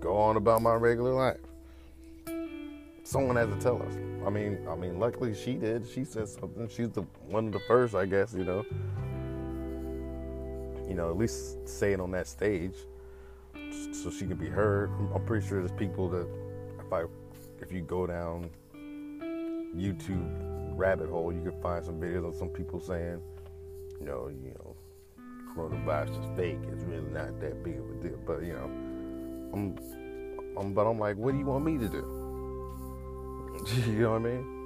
go 0.00 0.16
on 0.16 0.36
about 0.36 0.62
my 0.62 0.74
regular 0.74 1.12
life. 1.12 1.38
Someone 3.02 3.36
has 3.36 3.48
to 3.48 3.56
tell 3.60 3.82
us. 3.82 3.94
I 4.24 4.30
mean, 4.30 4.66
I 4.68 4.76
mean, 4.76 4.98
luckily 4.98 5.34
she 5.34 5.54
did. 5.54 5.86
She 5.86 6.04
said 6.04 6.28
something. 6.28 6.68
She's 6.68 6.90
the 6.90 7.02
one 7.26 7.46
of 7.46 7.52
the 7.52 7.60
first, 7.60 7.94
I 7.94 8.06
guess. 8.06 8.34
You 8.34 8.44
know, 8.44 8.64
you 10.88 10.94
know, 10.94 11.10
at 11.10 11.16
least 11.16 11.68
say 11.68 11.92
it 11.92 12.00
on 12.00 12.10
that 12.12 12.26
stage, 12.26 12.74
so 13.92 14.10
she 14.10 14.26
can 14.26 14.36
be 14.36 14.48
heard. 14.48 14.90
I'm 15.14 15.24
pretty 15.24 15.46
sure 15.46 15.60
there's 15.60 15.78
people 15.78 16.08
that, 16.10 16.28
if 16.78 16.92
I, 16.92 17.04
if 17.60 17.72
you 17.72 17.82
go 17.82 18.06
down 18.06 18.50
YouTube 19.76 20.76
rabbit 20.76 21.08
hole, 21.08 21.32
you 21.32 21.42
can 21.42 21.60
find 21.60 21.84
some 21.84 22.00
videos 22.00 22.28
of 22.28 22.34
some 22.34 22.48
people 22.48 22.80
saying, 22.80 23.20
you 24.00 24.06
know, 24.06 24.28
you 24.28 24.54
know, 24.58 24.76
coronavirus 25.54 26.10
is 26.10 26.36
fake. 26.36 26.58
It's 26.72 26.84
really 26.84 27.10
not 27.10 27.40
that 27.40 27.62
big 27.62 27.78
of 27.78 27.90
a 27.90 27.94
deal. 28.02 28.18
But 28.26 28.42
you 28.42 28.54
know 28.54 28.70
I'm, 29.52 29.78
I'm, 30.56 30.72
but 30.74 30.86
I'm 30.86 30.98
like, 30.98 31.16
what 31.16 31.32
do 31.32 31.38
you 31.38 31.46
want 31.46 31.64
me 31.64 31.78
to 31.78 31.88
do? 31.88 32.04
you 33.86 34.00
know 34.00 34.12
what 34.12 34.22
I 34.22 34.24
mean? 34.24 34.56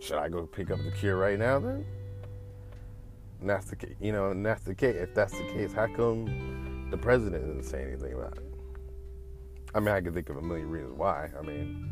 Should 0.00 0.18
I 0.18 0.28
go 0.28 0.46
pick 0.46 0.70
up 0.70 0.78
the 0.82 0.90
cure 0.90 1.16
right 1.16 1.38
now 1.38 1.58
then? 1.58 1.84
And 3.40 3.48
that's 3.48 3.66
the 3.66 3.76
case, 3.76 3.94
you 4.00 4.12
know, 4.12 4.30
and 4.30 4.44
that's 4.44 4.62
the 4.62 4.74
case. 4.74 4.96
If 4.96 5.14
that's 5.14 5.32
the 5.32 5.44
case, 5.44 5.72
how 5.72 5.86
come 5.86 6.26
the 6.90 6.98
president 6.98 7.46
didn't 7.46 7.64
say 7.64 7.82
anything 7.82 8.14
about 8.14 8.38
it? 8.38 8.44
I 9.74 9.80
mean, 9.80 9.94
I 9.94 10.00
could 10.00 10.14
think 10.14 10.28
of 10.28 10.36
a 10.36 10.42
million 10.42 10.68
reasons 10.68 10.96
why. 10.96 11.30
I 11.38 11.42
mean, 11.42 11.90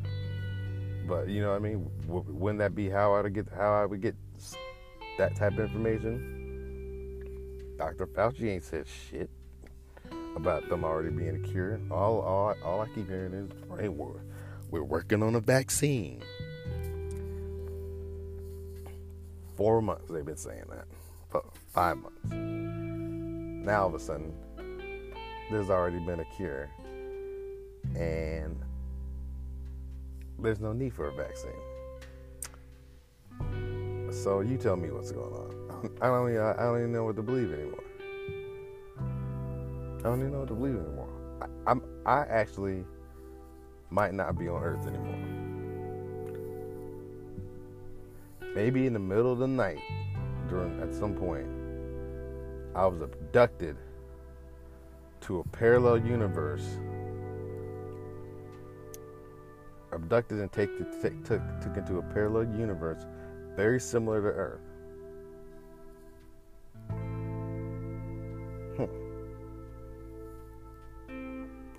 but 1.07 1.29
you 1.29 1.41
know 1.41 1.51
what 1.51 1.57
I 1.57 1.61
mean? 1.61 1.91
Wouldn't 2.07 2.59
that 2.59 2.75
be 2.75 2.91
how 2.91 3.15
I 3.15 3.23
would 3.23 3.33
get 3.33 3.47
how 3.55 3.73
I 3.73 3.87
would 3.87 4.03
get 4.03 4.17
that 5.17 5.37
type 5.37 5.53
of 5.53 5.61
information? 5.61 6.35
Dr. 7.79 8.07
Fauci 8.09 8.51
ain't 8.51 8.65
said 8.65 8.87
shit 8.89 9.31
about 10.35 10.69
them 10.69 10.85
already 10.85 11.11
being 11.11 11.37
a 11.37 11.49
cure. 11.49 11.81
All 11.91 12.21
all, 12.21 12.55
all 12.65 12.81
I 12.81 12.89
keep 12.95 13.09
hearing 13.09 13.33
is, 13.33 13.51
hey, 13.79 13.89
we're, 13.89 14.21
we're 14.71 14.83
working 14.83 15.23
on 15.23 15.37
a 15.37 15.41
vaccine. 15.41 16.23
Four 19.57 19.81
months 19.83 20.11
they've 20.11 20.25
been 20.25 20.37
saying 20.37 20.65
that. 20.71 20.87
Five 21.69 21.99
months. 21.99 22.33
Now 22.33 23.83
all 23.83 23.89
of 23.89 23.95
a 23.95 24.01
sudden, 24.01 24.33
there's 25.51 25.71
already 25.71 25.99
been 25.99 26.21
a 26.21 26.25
cure, 26.37 26.69
and 27.97 28.61
there's 30.39 30.61
no 30.61 30.73
need 30.73 30.93
for 30.93 31.09
a 31.09 31.13
vaccine. 31.13 31.51
So 34.11 34.41
you 34.41 34.57
tell 34.57 34.77
me 34.77 34.91
what's 34.91 35.13
going 35.13 35.33
on. 35.33 35.91
I 36.03 36.07
don't 36.07 36.31
even, 36.31 36.43
I 36.43 36.63
don't 36.63 36.79
even 36.79 36.93
know 36.93 37.05
what 37.05 37.17
to 37.17 37.23
believe 37.23 37.53
anymore. 37.53 37.85
I 40.01 40.03
don't 40.03 40.21
even 40.21 40.33
know 40.33 40.41
what 40.41 40.49
to 40.49 40.55
believe 40.55 40.77
anymore. 40.77 41.09
I, 41.41 41.71
I'm 41.71 41.83
I 42.07 42.21
actually 42.21 42.85
might 43.91 44.15
not 44.15 44.39
be 44.39 44.49
on 44.49 44.63
Earth 44.63 44.87
anymore. 44.87 45.19
Maybe 48.55 48.87
in 48.87 48.93
the 48.93 48.99
middle 48.99 49.33
of 49.33 49.39
the 49.39 49.47
night, 49.47 49.81
during 50.49 50.81
at 50.81 50.95
some 50.95 51.15
point, 51.15 51.47
I 52.75 52.87
was 52.87 53.01
abducted 53.01 53.77
to 55.22 55.40
a 55.40 55.44
parallel 55.44 55.98
universe 55.98 56.78
abducted 59.92 60.38
and 60.38 60.52
take, 60.52 60.70
take, 61.02 61.24
took, 61.24 61.42
took 61.61 61.76
into 61.76 61.98
a 61.98 62.02
parallel 62.02 62.44
universe 62.59 63.04
very 63.57 63.81
similar 63.81 64.20
to 64.20 64.28
Earth. 64.28 64.61
Hmm. 68.76 68.87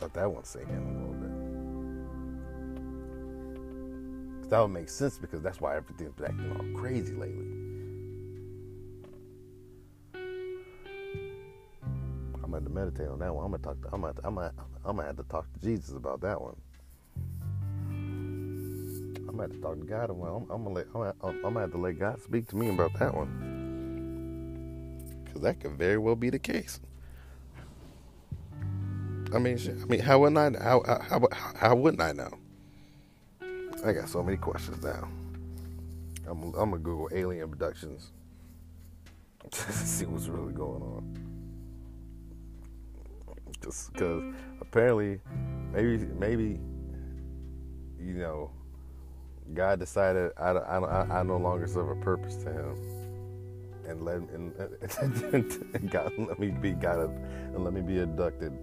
Let 0.01 0.13
that 0.13 0.31
one 0.31 0.43
sink 0.43 0.67
in 0.69 0.77
a 0.77 0.81
little 0.99 1.13
bit. 1.13 1.29
That 4.49 4.59
would 4.61 4.69
make 4.69 4.89
sense 4.89 5.17
because 5.17 5.41
that's 5.41 5.61
why 5.61 5.77
everything's 5.77 6.19
acting 6.21 6.51
all 6.51 6.65
crazy 6.79 7.13
lately. 7.13 7.58
Meditate 12.79 13.09
on 13.09 13.19
that 13.19 13.33
one. 13.35 13.45
I'm 13.45 13.51
gonna 13.51 13.63
talk. 13.63 13.81
To, 13.81 13.89
I'm 13.93 14.01
gonna. 14.01 14.13
I'm 14.23 14.35
gonna. 14.35 14.53
I'm 14.85 14.95
gonna 14.95 15.07
have 15.07 15.17
to 15.17 15.23
talk 15.23 15.51
to 15.53 15.59
Jesus 15.59 15.95
about 15.95 16.21
that 16.21 16.41
one. 16.41 16.55
I'm 19.19 19.37
gonna 19.37 19.43
have 19.43 19.51
to 19.51 19.59
talk 19.59 19.79
to 19.79 19.85
God. 19.85 20.11
Well, 20.11 20.37
I'm, 20.37 20.51
I'm 20.51 20.63
gonna 20.63 20.75
let. 20.75 20.87
I'm 20.95 21.13
I'm 21.23 21.41
gonna 21.41 21.61
have 21.61 21.71
to 21.71 21.77
let 21.77 21.99
God 21.99 22.21
speak 22.21 22.47
to 22.49 22.55
me 22.55 22.69
about 22.69 22.93
that 22.99 23.13
one, 23.15 23.51
because 25.23 25.41
that 25.41 25.59
could 25.59 25.73
very 25.73 25.97
well 25.97 26.15
be 26.15 26.29
the 26.29 26.39
case. 26.39 26.79
I 29.33 29.39
mean, 29.39 29.59
I 29.59 29.85
mean, 29.85 29.99
how 29.99 30.19
wouldn't 30.19 30.37
I? 30.57 30.63
How 30.63 30.83
how 30.87 31.27
how, 31.31 31.53
how 31.55 31.75
wouldn't 31.75 32.01
I 32.01 32.13
know? 32.13 32.31
I 33.85 33.93
got 33.93 34.09
so 34.09 34.23
many 34.23 34.37
questions 34.37 34.83
now. 34.83 35.07
I'm, 36.27 36.43
I'm 36.43 36.71
gonna 36.71 36.77
Google 36.79 37.09
alien 37.13 37.43
abductions 37.43 38.11
to 39.51 39.71
see 39.73 40.05
what's 40.05 40.27
really 40.27 40.53
going 40.53 40.81
on. 40.81 41.28
Just 43.63 43.93
because 43.93 44.23
apparently, 44.61 45.19
maybe 45.73 45.97
maybe 46.17 46.59
you 47.99 48.13
know 48.13 48.51
God 49.53 49.79
decided 49.79 50.31
I, 50.37 50.51
I, 50.51 51.19
I 51.19 51.23
no 51.23 51.37
longer 51.37 51.67
serve 51.67 51.89
a 51.89 51.95
purpose 51.95 52.35
to 52.37 52.51
Him, 52.51 52.75
and 53.87 54.05
let 54.05 54.17
and, 54.17 54.53
and 55.73 55.91
God 55.91 56.13
let 56.17 56.39
me 56.39 56.51
be 56.51 56.71
God 56.71 56.99
and 56.99 57.63
let 57.63 57.73
me 57.73 57.81
be 57.81 57.99
abducted. 57.99 58.53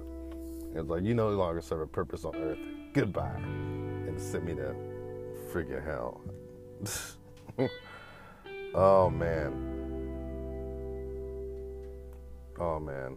It's 0.74 0.88
like 0.88 1.02
you 1.02 1.14
no 1.14 1.30
longer 1.30 1.60
serve 1.60 1.80
a 1.80 1.86
purpose 1.86 2.24
on 2.24 2.36
earth. 2.36 2.58
Goodbye, 2.92 3.36
and 3.36 4.20
sent 4.20 4.44
me 4.44 4.54
to 4.54 4.74
freaking 5.50 5.84
hell. 5.84 6.20
oh 8.74 9.10
man. 9.10 9.72
Oh 12.58 12.78
man. 12.78 13.16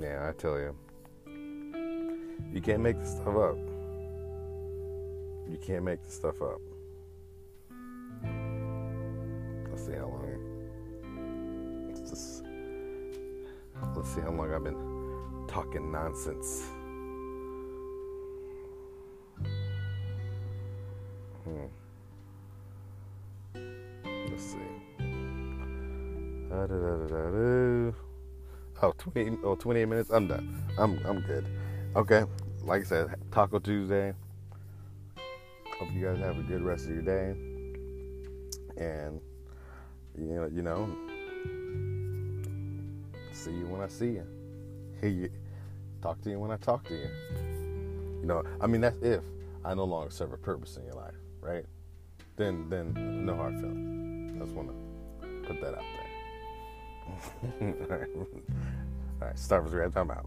Yeah, 0.00 0.28
I 0.28 0.32
tell 0.32 0.58
you. 0.58 0.74
You 2.52 2.60
can't 2.60 2.80
make 2.80 2.98
this 2.98 3.12
stuff 3.12 3.36
up. 3.36 3.56
You 5.48 5.58
can't 5.60 5.84
make 5.84 6.02
this 6.02 6.14
stuff 6.14 6.40
up. 6.42 6.60
Let's 9.70 9.86
see 9.86 9.92
how 9.92 10.08
long. 10.08 10.28
Let's 11.88 12.10
just. 12.10 12.44
Let's 13.96 14.14
see 14.14 14.20
how 14.20 14.30
long 14.30 14.52
I've 14.52 14.64
been 14.64 15.46
talking 15.48 15.90
nonsense. 15.92 16.66
15 29.14 29.40
or 29.44 29.56
28 29.56 29.84
minutes, 29.86 30.10
I'm 30.10 30.26
done. 30.26 30.62
I'm 30.78 30.98
I'm 31.04 31.20
good. 31.20 31.46
Okay, 31.96 32.24
like 32.62 32.82
I 32.82 32.84
said, 32.84 33.14
Taco 33.30 33.58
Tuesday. 33.58 34.14
Hope 35.78 35.92
you 35.92 36.06
guys 36.06 36.18
have 36.18 36.38
a 36.38 36.42
good 36.42 36.62
rest 36.62 36.86
of 36.86 36.92
your 36.92 37.02
day, 37.02 37.34
and 38.76 39.20
you 40.16 40.34
know, 40.34 40.46
you 40.46 40.62
know, 40.62 40.88
see 43.32 43.50
you 43.50 43.66
when 43.66 43.80
I 43.80 43.88
see 43.88 44.06
you, 44.06 44.26
Hey, 45.00 45.28
talk 46.00 46.20
to 46.22 46.30
you 46.30 46.38
when 46.38 46.50
I 46.50 46.56
talk 46.56 46.84
to 46.88 46.94
you. 46.94 47.08
You 48.20 48.26
know, 48.26 48.42
I 48.60 48.66
mean 48.66 48.80
that's 48.80 48.96
if 49.02 49.22
I 49.64 49.74
no 49.74 49.84
longer 49.84 50.10
serve 50.10 50.32
a 50.32 50.36
purpose 50.38 50.76
in 50.76 50.84
your 50.84 50.94
life, 50.94 51.14
right? 51.40 51.64
Then, 52.36 52.68
then 52.70 53.26
no 53.26 53.36
hard 53.36 53.54
feelings. 53.56 54.40
I 54.40 54.44
just 54.44 54.56
want 54.56 54.68
to 54.70 55.26
put 55.46 55.60
that 55.60 55.74
out 55.74 55.84
there. 57.60 57.74
All 57.90 57.98
right. 57.98 58.08
All 59.22 59.28
right. 59.28 59.36
Starbucks 59.36 59.72
Red, 59.72 59.92
I'm 59.94 60.10
out. 60.10 60.26